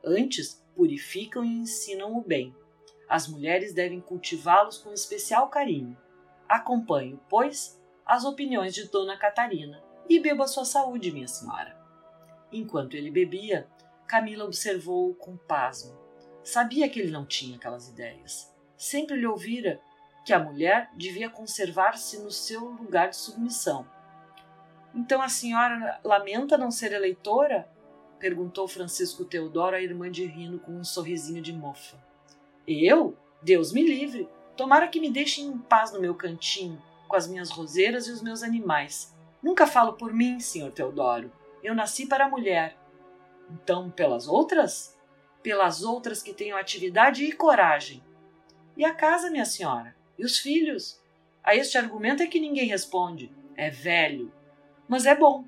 antes 0.04 0.60
purificam 0.74 1.44
e 1.44 1.58
ensinam 1.58 2.16
o 2.16 2.20
bem. 2.20 2.52
As 3.08 3.28
mulheres 3.28 3.72
devem 3.72 4.00
cultivá-los 4.00 4.78
com 4.78 4.92
especial 4.92 5.48
carinho. 5.48 5.96
Acompanho, 6.48 7.20
pois, 7.28 7.80
as 8.04 8.24
opiniões 8.24 8.74
de 8.74 8.88
Dona 8.88 9.16
Catarina 9.16 9.80
e 10.08 10.18
beba 10.18 10.48
sua 10.48 10.64
saúde, 10.64 11.12
minha 11.12 11.28
senhora. 11.28 11.78
Enquanto 12.50 12.94
ele 12.94 13.08
bebia, 13.08 13.68
Camila 14.04 14.44
observou-o 14.44 15.14
com 15.14 15.36
pasmo. 15.36 15.96
Sabia 16.42 16.88
que 16.88 16.98
ele 16.98 17.12
não 17.12 17.24
tinha 17.24 17.56
aquelas 17.56 17.88
ideias. 17.88 18.52
Sempre 18.76 19.16
lhe 19.16 19.28
ouvira 19.28 19.80
que 20.26 20.32
a 20.32 20.40
mulher 20.40 20.90
devia 20.96 21.30
conservar-se 21.30 22.18
no 22.18 22.32
seu 22.32 22.64
lugar 22.64 23.10
de 23.10 23.16
submissão. 23.16 23.86
Então 24.98 25.22
a 25.22 25.28
senhora 25.28 26.00
lamenta 26.02 26.58
não 26.58 26.72
ser 26.72 26.90
eleitora? 26.90 27.68
perguntou 28.18 28.66
Francisco 28.66 29.24
Teodoro 29.24 29.76
à 29.76 29.80
irmã 29.80 30.10
de 30.10 30.26
Rino 30.26 30.58
com 30.58 30.72
um 30.72 30.82
sorrisinho 30.82 31.40
de 31.40 31.52
mofa. 31.52 31.96
Eu? 32.66 33.16
Deus 33.40 33.72
me 33.72 33.84
livre! 33.84 34.28
Tomara 34.56 34.88
que 34.88 35.00
me 35.00 35.08
deixem 35.08 35.46
em 35.46 35.56
paz 35.56 35.92
no 35.92 36.00
meu 36.00 36.16
cantinho, 36.16 36.82
com 37.06 37.14
as 37.14 37.28
minhas 37.28 37.48
roseiras 37.48 38.08
e 38.08 38.10
os 38.10 38.20
meus 38.20 38.42
animais. 38.42 39.16
Nunca 39.40 39.68
falo 39.68 39.92
por 39.92 40.12
mim, 40.12 40.40
senhor 40.40 40.72
Teodoro. 40.72 41.30
Eu 41.62 41.76
nasci 41.76 42.04
para 42.04 42.24
a 42.26 42.28
mulher 42.28 42.76
então, 43.48 43.88
pelas 43.88 44.26
outras? 44.26 44.98
Pelas 45.42 45.84
outras 45.84 46.20
que 46.20 46.34
tenham 46.34 46.58
atividade 46.58 47.24
e 47.24 47.32
coragem. 47.32 48.02
E 48.76 48.84
a 48.84 48.92
casa, 48.92 49.30
minha 49.30 49.44
senhora? 49.44 49.94
E 50.18 50.24
os 50.24 50.38
filhos? 50.38 51.00
A 51.42 51.54
este 51.54 51.78
argumento 51.78 52.20
é 52.20 52.26
que 52.26 52.40
ninguém 52.40 52.66
responde. 52.66 53.32
É 53.56 53.70
velho. 53.70 54.32
Mas 54.88 55.06
é 55.06 55.14
bom. 55.14 55.44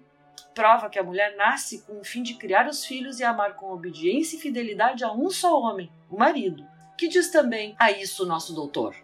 Prova 0.55 0.91
que 0.91 0.99
a 0.99 1.03
mulher 1.03 1.37
nasce 1.37 1.83
com 1.83 1.99
o 2.01 2.05
fim 2.05 2.23
de 2.23 2.35
criar 2.35 2.69
os 2.69 2.85
filhos 2.85 3.19
e 3.19 3.25
amar 3.25 3.57
com 3.57 3.73
obediência 3.73 4.37
e 4.37 4.41
fidelidade 4.41 5.03
a 5.03 5.13
um 5.13 5.31
só 5.31 5.59
homem, 5.59 5.91
o 6.11 6.19
marido. 6.19 6.67
Que 6.99 7.09
diz 7.09 7.31
também 7.31 7.75
a 7.79 7.91
isso 7.91 8.25
o 8.25 8.27
nosso 8.27 8.53
doutor? 8.53 8.95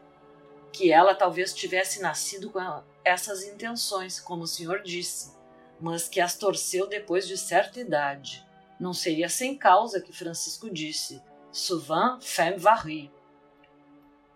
Que 0.73 0.93
ela 0.93 1.15
talvez 1.15 1.55
tivesse 1.55 2.03
nascido 2.03 2.51
com 2.51 2.61
essas 3.05 3.45
intenções, 3.45 4.21
como 4.21 4.43
o 4.43 4.47
senhor 4.47 4.83
disse, 4.83 5.35
mas 5.81 6.09
que 6.09 6.21
as 6.21 6.37
torceu 6.37 6.87
depois 6.87 7.27
de 7.27 7.39
certa 7.39 7.81
idade. 7.81 8.45
Não 8.79 8.93
seria 8.93 9.29
sem 9.29 9.57
causa 9.57 10.01
que 10.01 10.13
Francisco 10.13 10.69
disse: 10.69 11.23
Souvent 11.51 12.21
femme 12.21 12.59
varie. 12.59 13.11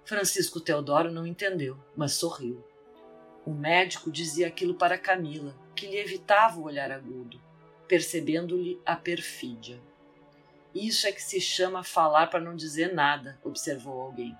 Francisco 0.05 0.59
Teodoro 0.61 1.11
não 1.11 1.27
entendeu, 1.27 1.77
mas 1.95 2.15
sorriu. 2.15 2.65
O 3.51 3.53
médico 3.53 4.13
dizia 4.13 4.47
aquilo 4.47 4.75
para 4.75 4.97
Camila, 4.97 5.53
que 5.75 5.85
lhe 5.85 5.99
evitava 5.99 6.61
o 6.61 6.67
olhar 6.67 6.93
agudo, 6.93 7.43
percebendo-lhe 7.89 8.81
a 8.87 8.95
perfídia. 8.95 9.81
Isso 10.73 11.09
é 11.09 11.11
que 11.11 11.21
se 11.21 11.41
chama 11.41 11.83
falar 11.83 12.29
para 12.29 12.39
não 12.39 12.55
dizer 12.55 12.95
nada, 12.95 13.41
observou 13.43 14.03
alguém. 14.03 14.39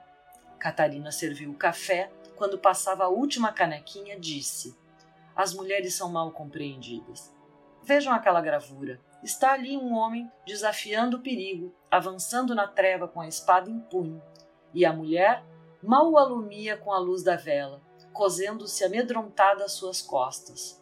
Catarina 0.61 1.11
serviu 1.11 1.51
o 1.51 1.57
café. 1.57 2.09
Quando 2.37 2.57
passava 2.57 3.03
a 3.03 3.09
última 3.09 3.53
canequinha, 3.53 4.17
disse: 4.17 4.79
As 5.35 5.53
mulheres 5.53 5.93
são 5.93 6.09
mal 6.09 6.31
compreendidas. 6.31 7.35
Vejam 7.83 8.13
aquela 8.13 8.41
gravura. 8.41 9.01
Está 9.25 9.55
ali 9.55 9.77
um 9.77 9.93
homem 9.93 10.31
desafiando 10.47 11.17
o 11.17 11.21
perigo, 11.21 11.75
avançando 11.91 12.55
na 12.55 12.69
treva 12.69 13.09
com 13.09 13.21
a 13.21 13.27
espada 13.27 13.69
em 13.69 13.81
punho, 13.81 14.23
e 14.73 14.85
a 14.85 14.93
mulher 14.93 15.43
mal 15.83 16.09
o 16.13 16.17
alumia 16.17 16.77
com 16.77 16.93
a 16.93 16.99
luz 17.01 17.25
da 17.25 17.35
vela, 17.35 17.83
cozendo-se 18.21 18.85
amedrontada 18.85 19.65
às 19.65 19.73
suas 19.73 20.03
costas. 20.03 20.79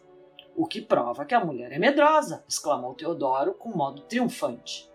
O 0.57 0.67
que 0.67 0.81
prova 0.81 1.23
que 1.23 1.33
a 1.33 1.39
mulher 1.39 1.71
é 1.71 1.79
medrosa, 1.79 2.43
exclamou 2.49 2.93
Teodoro 2.93 3.53
com 3.53 3.69
modo 3.69 4.01
triunfante. 4.01 4.91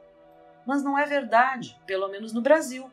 Mas 0.67 0.85
não 0.85 0.99
é 0.99 1.07
verdade, 1.07 1.75
pelo 1.87 2.07
menos 2.07 2.35
no 2.35 2.43
Brasil. 2.43 2.91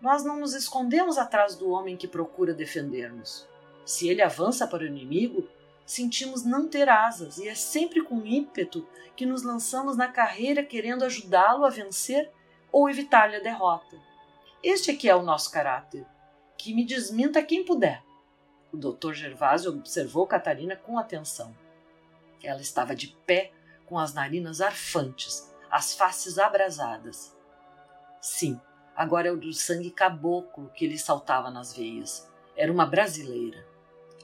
Nós 0.00 0.24
não 0.24 0.38
nos 0.38 0.54
escondemos 0.54 1.18
atrás 1.18 1.56
do 1.56 1.68
homem 1.70 1.96
que 1.96 2.06
procura 2.06 2.54
defender-nos. 2.54 3.48
Se 3.84 4.08
ele 4.08 4.22
avança 4.22 4.68
para 4.68 4.84
o 4.84 4.86
inimigo, 4.86 5.48
sentimos 5.84 6.44
não 6.44 6.68
ter 6.68 6.88
asas 6.88 7.38
e 7.38 7.48
é 7.48 7.56
sempre 7.56 8.02
com 8.04 8.24
ímpeto 8.24 8.86
que 9.16 9.26
nos 9.26 9.42
lançamos 9.42 9.96
na 9.96 10.06
carreira 10.06 10.62
querendo 10.62 11.04
ajudá-lo 11.04 11.64
a 11.64 11.70
vencer 11.70 12.30
ou 12.70 12.88
evitar-lhe 12.88 13.34
a 13.34 13.42
derrota. 13.42 13.96
Este 14.62 14.92
aqui 14.92 15.08
é 15.08 15.16
o 15.16 15.24
nosso 15.24 15.50
caráter, 15.50 16.06
que 16.56 16.72
me 16.72 16.84
desminta 16.84 17.42
quem 17.42 17.64
puder. 17.64 18.00
O 18.72 18.76
doutor 18.76 19.12
Gervásio 19.12 19.70
observou 19.70 20.26
Catarina 20.26 20.74
com 20.74 20.98
atenção. 20.98 21.54
Ela 22.42 22.60
estava 22.60 22.94
de 22.94 23.08
pé, 23.26 23.52
com 23.84 23.98
as 23.98 24.14
narinas 24.14 24.62
arfantes, 24.62 25.52
as 25.70 25.94
faces 25.94 26.38
abrasadas. 26.38 27.36
Sim, 28.20 28.58
agora 28.96 29.28
é 29.28 29.32
o 29.32 29.36
do 29.36 29.52
sangue 29.52 29.90
caboclo 29.90 30.70
que 30.70 30.86
lhe 30.86 30.98
saltava 30.98 31.50
nas 31.50 31.76
veias. 31.76 32.30
Era 32.56 32.72
uma 32.72 32.86
brasileira. 32.86 33.66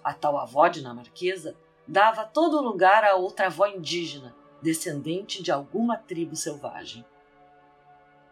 A 0.03 0.15
tal 0.15 0.39
avó 0.39 0.67
dinamarquesa 0.69 1.55
dava 1.87 2.25
todo 2.25 2.63
lugar 2.63 3.05
a 3.05 3.17
outra 3.17 3.47
avó 3.47 3.67
indígena, 3.67 4.35
descendente 4.63 5.43
de 5.43 5.53
alguma 5.53 5.99
tribo 5.99 6.35
selvagem. 6.35 7.05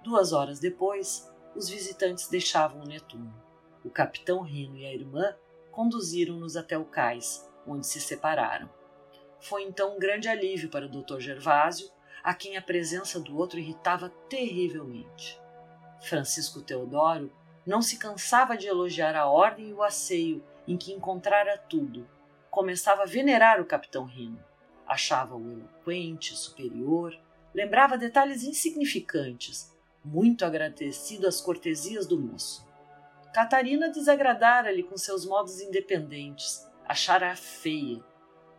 Duas 0.03 0.33
horas 0.33 0.61
depois, 0.61 1.31
os 1.55 1.69
visitantes 1.69 2.29
deixavam 2.29 2.83
o 2.83 2.87
Netuno. 2.87 3.35
O 3.85 3.91
capitão 3.91 4.41
Rino 4.41 4.77
e 4.77 4.87
a 4.87 4.95
irmã 4.95 5.35
conduziram-nos 5.77 6.57
até 6.57 6.79
o 6.79 6.87
cais, 6.87 7.47
onde 7.66 7.87
se 7.87 8.01
separaram. 8.01 8.66
Foi 9.39 9.62
então 9.62 9.95
um 9.95 9.99
grande 9.99 10.27
alívio 10.27 10.70
para 10.70 10.87
o 10.87 10.89
Dr. 10.89 11.20
Gervásio, 11.20 11.91
a 12.24 12.33
quem 12.33 12.57
a 12.57 12.62
presença 12.62 13.20
do 13.20 13.37
outro 13.37 13.59
irritava 13.59 14.09
terrivelmente. 14.09 15.39
Francisco 16.01 16.62
Teodoro 16.62 17.31
não 17.66 17.83
se 17.83 17.99
cansava 17.99 18.57
de 18.57 18.66
elogiar 18.66 19.14
a 19.14 19.29
ordem 19.29 19.68
e 19.68 19.74
o 19.74 19.83
asseio 19.83 20.43
em 20.66 20.79
que 20.79 20.95
encontrara 20.95 21.59
tudo. 21.59 22.09
Começava 22.51 23.03
a 23.03 23.07
venerar 23.07 23.61
o 23.61 23.66
capitão 23.66 24.07
Rino. 24.07 24.43
Achava-o 24.87 25.53
eloquente, 25.53 26.35
superior, 26.35 27.14
lembrava 27.53 27.99
detalhes 27.99 28.45
insignificantes, 28.45 29.77
muito 30.03 30.43
agradecido 30.43 31.27
às 31.27 31.39
cortesias 31.39 32.07
do 32.07 32.18
moço. 32.18 32.66
Catarina 33.37 33.91
desagradara-lhe 33.91 34.82
com 34.82 34.97
seus 34.97 35.26
modos 35.26 35.61
independentes, 35.61 36.66
achara-a 36.89 37.37
feia. 37.37 38.03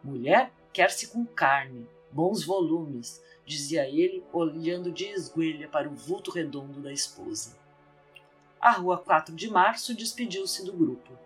Mulher 0.03 0.53
quer-se 0.71 1.07
com 1.07 1.25
carne, 1.25 1.89
bons 2.11 2.45
volumes, 2.45 3.19
dizia 3.43 3.89
ele, 3.89 4.23
olhando 4.31 4.91
de 4.91 5.05
esguelha 5.05 5.67
para 5.67 5.89
o 5.89 5.95
vulto 5.95 6.29
redondo 6.29 6.79
da 6.79 6.93
esposa. 6.93 7.57
A 8.61 8.69
rua 8.69 8.99
4 8.99 9.35
de 9.35 9.49
março 9.49 9.95
despediu-se 9.95 10.63
do 10.63 10.73
grupo. 10.73 11.17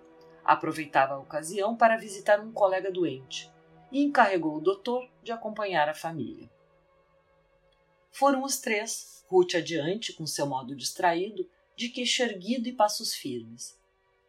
Aproveitava 0.45 1.16
a 1.16 1.20
ocasião 1.20 1.76
para 1.76 1.97
visitar 1.97 2.39
um 2.39 2.54
colega 2.54 2.89
doente 2.89 3.52
e 3.91 4.02
encarregou 4.02 4.56
o 4.56 4.62
doutor 4.62 5.10
de 5.22 5.34
acompanhar 5.34 5.89
a 5.89 5.93
família. 5.93 6.49
Foram 8.12 8.43
os 8.43 8.62
três, 8.62 9.26
Ruth 9.28 9.56
adiante, 9.56 10.14
com 10.14 10.26
seu 10.26 10.47
modo 10.47 10.74
distraído, 10.74 11.45
de 11.76 11.90
queixo 11.90 12.24
erguido 12.24 12.68
e 12.68 12.74
passos 12.74 13.14
firmes. 13.14 13.80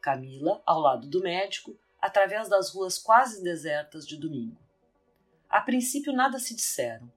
Camila, 0.01 0.63
ao 0.67 0.81
lado 0.81 1.07
do 1.07 1.21
médico, 1.21 1.79
através 2.01 2.49
das 2.49 2.71
ruas 2.71 2.99
quase 2.99 3.43
desertas 3.43 4.07
de 4.07 4.17
domingo. 4.17 4.59
A 5.49 5.61
princípio 5.61 6.13
nada 6.13 6.39
se 6.39 6.55
disseram. 6.55 7.13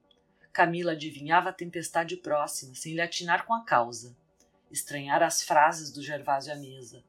Camila 0.52 0.92
adivinhava 0.92 1.50
a 1.50 1.52
tempestade 1.52 2.16
próxima, 2.16 2.74
sem 2.74 2.94
lhe 2.94 3.00
atinar 3.00 3.44
com 3.44 3.52
a 3.52 3.64
causa. 3.64 4.16
Estranhara 4.70 5.26
as 5.26 5.42
frases 5.42 5.92
do 5.92 6.02
Gervásio 6.02 6.52
à 6.52 6.56
mesa. 6.56 7.02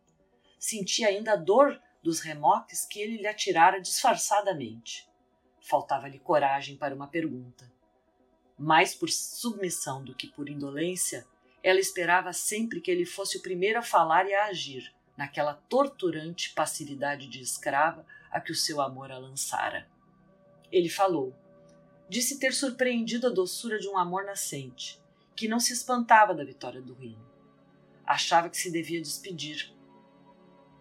Sentia 0.60 1.10
ainda 1.10 1.34
a 1.34 1.36
dor 1.36 1.80
dos 2.02 2.20
remoques 2.20 2.86
que 2.86 3.00
ele 3.00 3.18
lhe 3.18 3.28
atirara 3.28 3.80
disfarçadamente. 3.80 5.08
Faltava-lhe 5.62 6.20
coragem 6.20 6.78
para 6.78 6.96
uma 6.96 7.08
pergunta. 7.08 7.72
Mais 8.58 8.96
por 8.96 9.10
submissão 9.10 10.04
do 10.04 10.16
que 10.16 10.28
por 10.28 10.50
indolência, 10.50 11.28
ela 11.68 11.82
esperava 11.82 12.32
sempre 12.32 12.80
que 12.80 12.90
ele 12.90 13.06
fosse 13.06 13.36
o 13.38 13.42
primeiro 13.42 13.78
a 13.78 13.82
falar 13.82 14.26
e 14.26 14.34
a 14.34 14.46
agir, 14.46 14.96
naquela 15.18 15.54
torturante 15.54 16.54
passividade 16.54 17.28
de 17.28 17.42
escrava 17.42 18.06
a 18.32 18.40
que 18.40 18.54
o 18.54 18.56
seu 18.56 18.80
amor 18.80 19.12
a 19.12 19.18
lançara. 19.18 19.86
Ele 20.72 20.88
falou. 20.88 21.36
Disse 22.08 22.40
ter 22.40 22.54
surpreendido 22.54 23.28
a 23.28 23.30
doçura 23.30 23.78
de 23.78 23.90
um 23.90 23.98
amor 23.98 24.24
nascente, 24.24 24.98
que 25.36 25.50
não 25.50 25.60
se 25.60 25.74
espantava 25.74 26.34
da 26.34 26.46
vitória 26.46 26.82
do 26.82 26.94
reino. 26.94 27.30
Achava 28.06 28.50
que 28.50 28.56
se 28.56 28.72
devia 28.72 29.02
despedir, 29.02 29.76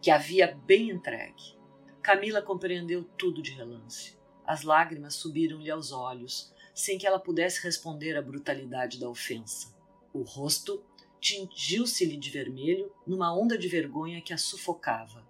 que 0.01 0.09
havia 0.09 0.55
bem 0.55 0.91
entregue. 0.91 1.59
Camila 2.01 2.41
compreendeu 2.41 3.03
tudo 3.18 3.43
de 3.43 3.51
relance. 3.51 4.16
As 4.47 4.62
lágrimas 4.62 5.16
subiram-lhe 5.16 5.68
aos 5.68 5.91
olhos, 5.91 6.55
sem 6.72 6.97
que 6.97 7.09
ela 7.09 7.18
pudesse 7.18 7.61
responder 7.64 8.16
à 8.16 8.22
brutalidade 8.22 9.01
da 9.01 9.09
ofensa. 9.09 9.74
O 10.16 10.22
rosto 10.22 10.82
tingiu-se-lhe 11.20 12.16
de 12.16 12.30
vermelho 12.30 12.90
numa 13.06 13.36
onda 13.36 13.58
de 13.58 13.68
vergonha 13.68 14.22
que 14.22 14.32
a 14.32 14.38
sufocava. 14.38 15.28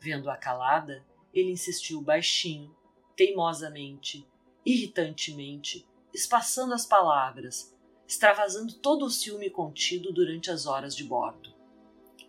Vendo-a 0.00 0.34
calada, 0.34 1.04
ele 1.34 1.50
insistiu 1.50 2.00
baixinho, 2.00 2.74
teimosamente, 3.14 4.26
irritantemente, 4.64 5.86
espaçando 6.14 6.72
as 6.72 6.86
palavras, 6.86 7.76
extravasando 8.08 8.72
todo 8.76 9.04
o 9.04 9.10
ciúme 9.10 9.50
contido 9.50 10.10
durante 10.10 10.50
as 10.50 10.64
horas 10.64 10.96
de 10.96 11.04
bordo. 11.04 11.52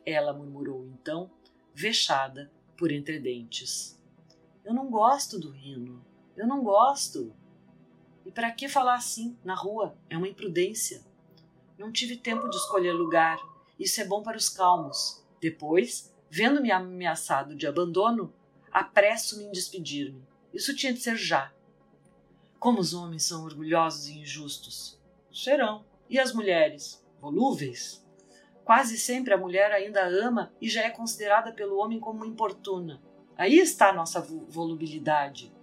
Ela 0.05 0.33
murmurou 0.33 0.85
então, 0.85 1.31
vexada 1.73 2.51
por 2.77 2.91
entre 2.91 3.19
dentes. 3.19 3.97
Eu 4.65 4.73
não 4.73 4.91
gosto 4.91 5.39
do 5.39 5.49
Rino. 5.49 6.05
Eu 6.35 6.45
não 6.45 6.61
gosto. 6.61 7.33
E 8.25 8.31
para 8.31 8.51
que 8.51 8.67
falar 8.67 8.95
assim, 8.95 9.37
na 9.45 9.55
rua? 9.55 9.97
É 10.09 10.17
uma 10.17 10.27
imprudência. 10.27 11.14
Não 11.77 11.91
tive 11.91 12.15
tempo 12.15 12.49
de 12.49 12.55
escolher 12.55 12.93
lugar. 12.93 13.37
Isso 13.77 13.99
é 13.99 14.05
bom 14.05 14.23
para 14.23 14.37
os 14.37 14.49
calmos. 14.49 15.23
Depois, 15.41 16.13
vendo-me 16.29 16.71
ameaçado 16.71 17.55
de 17.55 17.67
abandono, 17.67 18.33
apresso-me 18.71 19.45
em 19.45 19.51
despedir-me. 19.51 20.23
Isso 20.53 20.75
tinha 20.75 20.93
de 20.93 20.99
ser 20.99 21.17
já. 21.17 21.51
Como 22.57 22.79
os 22.79 22.93
homens 22.93 23.25
são 23.25 23.43
orgulhosos 23.43 24.07
e 24.07 24.19
injustos. 24.19 24.99
Serão. 25.33 25.85
E 26.09 26.17
as 26.17 26.33
mulheres? 26.33 27.05
Volúveis? 27.19 28.05
Quase 28.63 28.97
sempre 28.97 29.33
a 29.33 29.37
mulher 29.37 29.71
ainda 29.71 30.07
ama 30.07 30.51
e 30.61 30.69
já 30.69 30.81
é 30.81 30.89
considerada 30.89 31.51
pelo 31.51 31.77
homem 31.77 31.99
como 31.99 32.25
importuna. 32.25 33.01
Aí 33.37 33.59
está 33.59 33.89
a 33.89 33.93
nossa 33.93 34.21
volubilidade. 34.21 35.53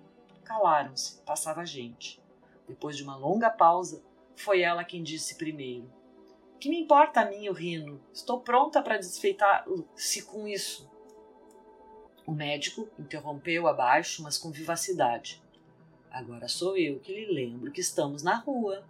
Calaram-se, 0.45 1.23
passava 1.23 1.65
gente. 1.65 2.23
Depois 2.69 2.97
de 2.97 3.03
uma 3.03 3.17
longa 3.17 3.51
pausa, 3.51 4.03
foi 4.37 4.61
ela 4.61 4.85
quem 4.85 5.03
disse 5.03 5.37
primeiro: 5.37 5.91
Que 6.63 6.69
me 6.69 6.79
importa 6.79 7.23
a 7.23 7.25
mim 7.25 7.49
o 7.49 7.53
rino? 7.53 8.01
Estou 8.15 8.39
pronta 8.39 8.81
para 8.81 8.97
desfeitar-se 8.97 10.23
com 10.23 10.47
isso. 10.47 10.89
O 12.25 12.31
médico 12.31 12.89
interrompeu 12.97 13.67
abaixo, 13.67 14.23
mas 14.23 14.39
com 14.39 14.53
vivacidade. 14.53 15.43
Agora 16.09 16.47
sou 16.47 16.77
eu 16.77 17.01
que 17.01 17.13
lhe 17.13 17.35
lembro 17.35 17.73
que 17.73 17.81
estamos 17.81 18.23
na 18.23 18.37
rua. 18.37 18.85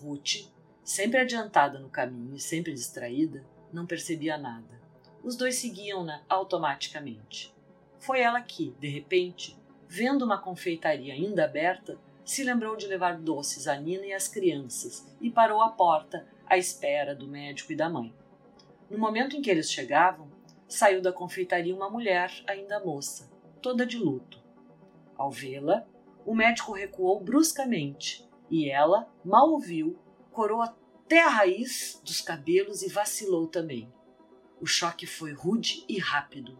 Ruth 0.00 0.48
Sempre 0.82 1.20
adiantada 1.20 1.78
no 1.78 1.90
caminho 1.90 2.34
e 2.34 2.40
sempre 2.40 2.72
distraída, 2.72 3.44
não 3.70 3.84
percebia 3.84 4.38
nada. 4.38 4.80
Os 5.22 5.36
dois 5.36 5.56
seguiam-na 5.56 6.22
automaticamente. 6.30 7.54
Foi 7.98 8.20
ela 8.20 8.40
que, 8.40 8.74
de 8.80 8.88
repente, 8.88 9.54
vendo 9.86 10.24
uma 10.24 10.38
confeitaria 10.38 11.12
ainda 11.12 11.44
aberta, 11.44 11.98
se 12.24 12.42
lembrou 12.42 12.74
de 12.74 12.86
levar 12.86 13.18
doces 13.18 13.68
a 13.68 13.76
Nina 13.76 14.06
e 14.06 14.14
às 14.14 14.28
crianças 14.28 15.06
e 15.20 15.30
parou 15.30 15.60
à 15.60 15.68
porta 15.68 16.26
à 16.54 16.58
espera 16.58 17.16
do 17.16 17.26
médico 17.26 17.72
e 17.72 17.76
da 17.76 17.90
mãe. 17.90 18.14
No 18.88 18.96
momento 18.96 19.36
em 19.36 19.42
que 19.42 19.50
eles 19.50 19.70
chegavam, 19.70 20.30
saiu 20.68 21.02
da 21.02 21.12
confeitaria 21.12 21.74
uma 21.74 21.90
mulher, 21.90 22.30
ainda 22.46 22.78
moça, 22.78 23.30
toda 23.60 23.84
de 23.84 23.98
luto. 23.98 24.40
Ao 25.16 25.30
vê-la, 25.30 25.84
o 26.24 26.34
médico 26.34 26.72
recuou 26.72 27.20
bruscamente 27.20 28.24
e 28.48 28.70
ela 28.70 29.12
mal 29.24 29.50
ouviu 29.50 29.98
corou 30.30 30.62
até 30.62 31.22
a 31.22 31.28
raiz 31.28 32.00
dos 32.04 32.20
cabelos 32.20 32.82
e 32.82 32.88
vacilou 32.88 33.48
também. 33.48 33.92
O 34.60 34.66
choque 34.66 35.06
foi 35.06 35.32
rude 35.32 35.84
e 35.88 35.98
rápido. 35.98 36.58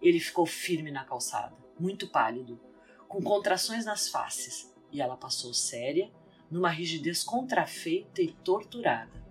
Ele 0.00 0.18
ficou 0.18 0.46
firme 0.46 0.90
na 0.90 1.04
calçada, 1.04 1.56
muito 1.78 2.08
pálido, 2.08 2.58
com 3.06 3.22
contrações 3.22 3.84
nas 3.84 4.08
faces, 4.08 4.74
e 4.90 5.00
ela 5.00 5.16
passou 5.16 5.52
séria, 5.52 6.10
numa 6.50 6.70
rigidez 6.70 7.22
contrafeita 7.22 8.22
e 8.22 8.32
torturada. 8.32 9.25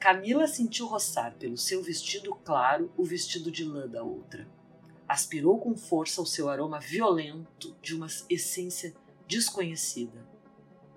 Camila 0.00 0.46
sentiu 0.46 0.86
roçar 0.86 1.34
pelo 1.34 1.58
seu 1.58 1.82
vestido 1.82 2.34
claro 2.34 2.90
o 2.96 3.04
vestido 3.04 3.50
de 3.50 3.62
lã 3.62 3.86
da 3.86 4.02
outra. 4.02 4.48
Aspirou 5.06 5.60
com 5.60 5.76
força 5.76 6.22
o 6.22 6.26
seu 6.26 6.48
aroma 6.48 6.80
violento 6.80 7.76
de 7.82 7.94
uma 7.94 8.06
essência 8.30 8.94
desconhecida. 9.28 10.26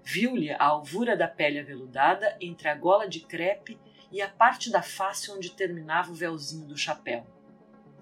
Viu-lhe 0.05 0.51
a 0.51 0.63
alvura 0.63 1.17
da 1.17 1.27
pele 1.27 1.59
aveludada 1.59 2.37
entre 2.39 2.69
a 2.69 2.75
gola 2.75 3.05
de 3.05 3.19
crepe 3.19 3.77
e 4.09 4.21
a 4.21 4.29
parte 4.29 4.71
da 4.71 4.81
face 4.81 5.29
onde 5.29 5.51
terminava 5.51 6.09
o 6.09 6.15
véuzinho 6.15 6.65
do 6.65 6.77
chapéu. 6.77 7.27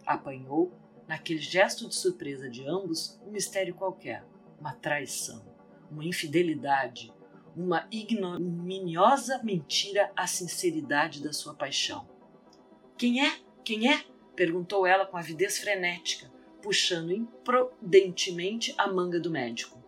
Apanhou, 0.06 0.72
naquele 1.08 1.41
gesto 1.41 1.89
de 1.89 1.95
surpresa 1.95 2.47
de 2.47 2.64
ambos, 2.68 3.20
um 3.26 3.32
mistério 3.32 3.74
qualquer, 3.74 4.24
uma 4.60 4.74
traição, 4.76 5.43
uma 5.89 6.06
infidelidade, 6.06 7.12
uma 7.56 7.88
ignominiosa 7.91 9.41
mentira 9.43 10.12
à 10.16 10.26
sinceridade 10.26 11.22
da 11.22 11.34
sua 11.34 11.54
paixão. 11.54 12.08
Quem 12.97 13.26
é? 13.26 13.39
Quem 13.64 13.91
é? 13.91 14.04
perguntou 14.36 14.88
ela 14.88 15.06
com 15.06 15.18
avidez 15.18 15.60
frenética, 15.60 16.32
puxando 16.62 17.12
imprudentemente 17.12 18.74
a 18.78 18.88
manga 18.88 19.20
do 19.20 19.30
médico. 19.30 19.82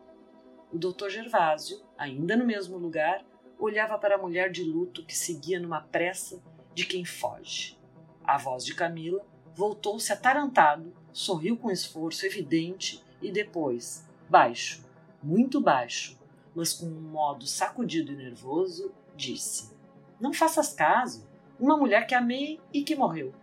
O 0.71 0.77
doutor 0.77 1.09
Gervásio, 1.09 1.81
ainda 1.97 2.35
no 2.35 2.45
mesmo 2.45 2.77
lugar, 2.77 3.25
olhava 3.57 3.97
para 3.97 4.15
a 4.15 4.17
mulher 4.17 4.51
de 4.51 4.63
luto 4.63 5.05
que 5.05 5.15
seguia 5.15 5.59
numa 5.59 5.81
pressa 5.81 6.41
de 6.73 6.85
quem 6.85 7.05
foge. 7.05 7.77
A 8.23 8.37
voz 8.37 8.65
de 8.65 8.73
Camila 8.73 9.25
voltou-se 9.53 10.11
atarantado, 10.11 10.93
sorriu 11.11 11.55
com 11.55 11.71
esforço 11.71 12.25
evidente 12.25 13.03
e 13.21 13.31
depois, 13.31 14.07
baixo, 14.29 14.83
muito 15.21 15.61
baixo, 15.61 16.19
mas 16.55 16.73
com 16.73 16.85
um 16.85 17.01
modo 17.01 17.45
sacudido 17.47 18.11
e 18.11 18.15
nervoso, 18.15 18.91
disse: 19.15 19.75
Não 20.19 20.33
faças 20.33 20.73
caso. 20.73 21.31
Uma 21.59 21.77
mulher 21.77 22.07
que 22.07 22.15
amei 22.15 22.59
e 22.73 22.83
que 22.83 22.95
morreu. 22.95 23.33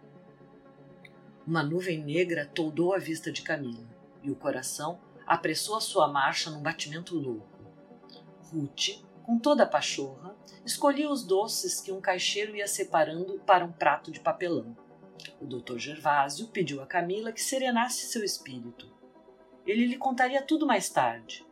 Uma 1.47 1.63
nuvem 1.63 2.03
negra 2.03 2.47
toldou 2.47 2.95
a 2.95 2.99
vista 2.99 3.33
de 3.33 3.43
Camila 3.43 3.89
e 4.23 4.31
o 4.31 4.37
coração 4.37 5.01
apressou 5.27 5.77
a 5.77 5.81
sua 5.81 6.09
marcha 6.09 6.51
num 6.51 6.61
batimento 6.61 7.17
louco. 7.17 7.47
Ruth, 8.53 9.03
com 9.23 9.39
toda 9.39 9.63
a 9.63 9.67
pachorra, 9.67 10.37
escolhia 10.65 11.09
os 11.11 11.25
doces 11.25 11.81
que 11.81 11.93
um 11.93 12.01
caixeiro 12.01 12.57
ia 12.57 12.67
separando 12.67 13.39
para 13.47 13.65
um 13.65 13.73
prato 13.73 14.11
de 14.11 14.21
papelão. 14.21 14.77
O 15.41 15.47
doutor 15.47 15.79
Gervásio 15.79 16.49
pediu 16.49 16.83
a 16.83 16.87
Camila 16.87 17.33
que 17.33 17.43
serenasse 17.43 18.07
seu 18.07 18.25
espírito. 18.25 18.91
Ele 19.67 19.87
lhe 19.87 19.97
contaria 19.97 20.43
tudo 20.43 20.67
mais 20.67 20.89
tarde, 20.89 21.47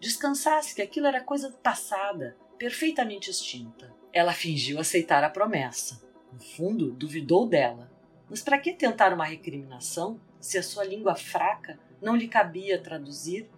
descansasse 0.00 0.74
que 0.74 0.82
aquilo 0.82 1.06
era 1.06 1.22
coisa 1.22 1.50
passada, 1.62 2.36
perfeitamente 2.58 3.30
extinta. 3.30 3.94
Ela 4.12 4.32
fingiu 4.32 4.80
aceitar 4.80 5.22
a 5.22 5.30
promessa. 5.30 6.02
No 6.32 6.40
fundo, 6.40 6.90
duvidou 6.90 7.46
dela. 7.46 7.90
Mas 8.28 8.42
para 8.42 8.58
que 8.58 8.72
tentar 8.72 9.12
uma 9.12 9.24
recriminação 9.24 10.20
se 10.40 10.56
a 10.56 10.62
sua 10.62 10.84
língua 10.84 11.14
fraca 11.14 11.78
não 12.00 12.16
lhe 12.16 12.28
cabia 12.28 12.80
traduzir 12.80 13.48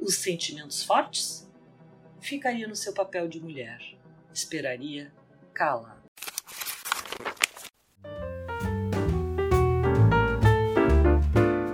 os 0.00 0.16
sentimentos 0.16 0.82
fortes? 0.82 1.48
Ficaria 2.20 2.66
no 2.66 2.76
seu 2.76 2.92
papel 2.92 3.28
de 3.28 3.40
mulher. 3.40 3.80
Esperaria 4.32 5.12
calada. 5.54 6.01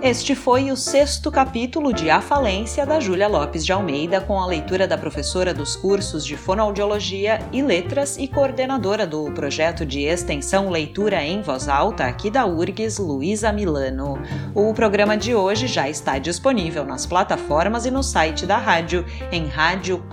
Este 0.09 0.33
foi 0.33 0.71
o 0.71 0.75
sexto 0.75 1.29
capítulo 1.29 1.93
de 1.93 2.09
A 2.09 2.19
Falência 2.19 2.83
da 2.83 2.99
Júlia 2.99 3.27
Lopes 3.27 3.63
de 3.63 3.71
Almeida, 3.71 4.19
com 4.19 4.39
a 4.39 4.47
leitura 4.47 4.87
da 4.87 4.97
professora 4.97 5.53
dos 5.53 5.75
cursos 5.75 6.25
de 6.25 6.35
Fonoaudiologia 6.35 7.37
e 7.53 7.61
Letras 7.61 8.17
e 8.17 8.27
coordenadora 8.27 9.05
do 9.05 9.31
projeto 9.33 9.85
de 9.85 9.99
extensão 9.99 10.71
Leitura 10.71 11.23
em 11.23 11.43
Voz 11.43 11.69
Alta 11.69 12.05
aqui 12.05 12.31
da 12.31 12.43
URGS, 12.43 12.97
Luísa 12.97 13.51
Milano. 13.51 14.19
O 14.55 14.73
programa 14.73 15.15
de 15.15 15.35
hoje 15.35 15.67
já 15.67 15.87
está 15.87 16.17
disponível 16.17 16.83
nas 16.83 17.05
plataformas 17.05 17.85
e 17.85 17.91
no 17.91 18.01
site 18.01 18.47
da 18.47 18.57
rádio, 18.57 19.05
em 19.31 19.45
radio.urgs.br. 19.45 20.09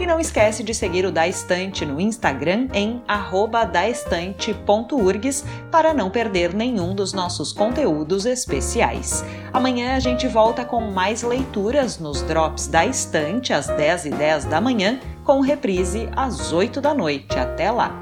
E 0.00 0.04
não 0.04 0.18
esquece 0.18 0.64
de 0.64 0.74
seguir 0.74 1.06
o 1.06 1.12
Da 1.12 1.28
Estante 1.28 1.86
no 1.86 2.00
Instagram 2.00 2.66
em 2.74 3.00
daestante.urgs 3.72 5.44
para 5.70 5.94
não 5.94 6.10
perder 6.10 6.52
nenhum 6.52 6.92
dos 6.92 7.12
nossos 7.12 7.52
conteúdos 7.52 7.83
conteúdos 7.84 8.24
especiais. 8.24 9.22
Amanhã 9.52 9.94
a 9.94 10.00
gente 10.00 10.26
volta 10.26 10.64
com 10.64 10.80
mais 10.80 11.22
leituras 11.22 11.98
nos 11.98 12.22
Drops 12.22 12.66
da 12.66 12.86
Estante 12.86 13.52
às 13.52 13.66
10 13.66 14.06
e 14.06 14.10
10 14.10 14.46
da 14.46 14.58
manhã, 14.58 14.98
com 15.22 15.40
reprise 15.40 16.08
às 16.16 16.50
8 16.50 16.80
da 16.80 16.94
noite. 16.94 17.38
Até 17.38 17.70
lá! 17.70 17.94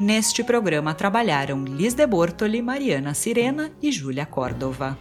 Neste 0.00 0.42
programa 0.42 0.92
trabalharam 0.92 1.64
Liz 1.64 1.94
de 1.94 2.06
Bortoli, 2.06 2.60
Mariana 2.60 3.14
Sirena 3.14 3.70
e 3.80 3.92
Júlia 3.92 4.26
Córdova. 4.26 4.98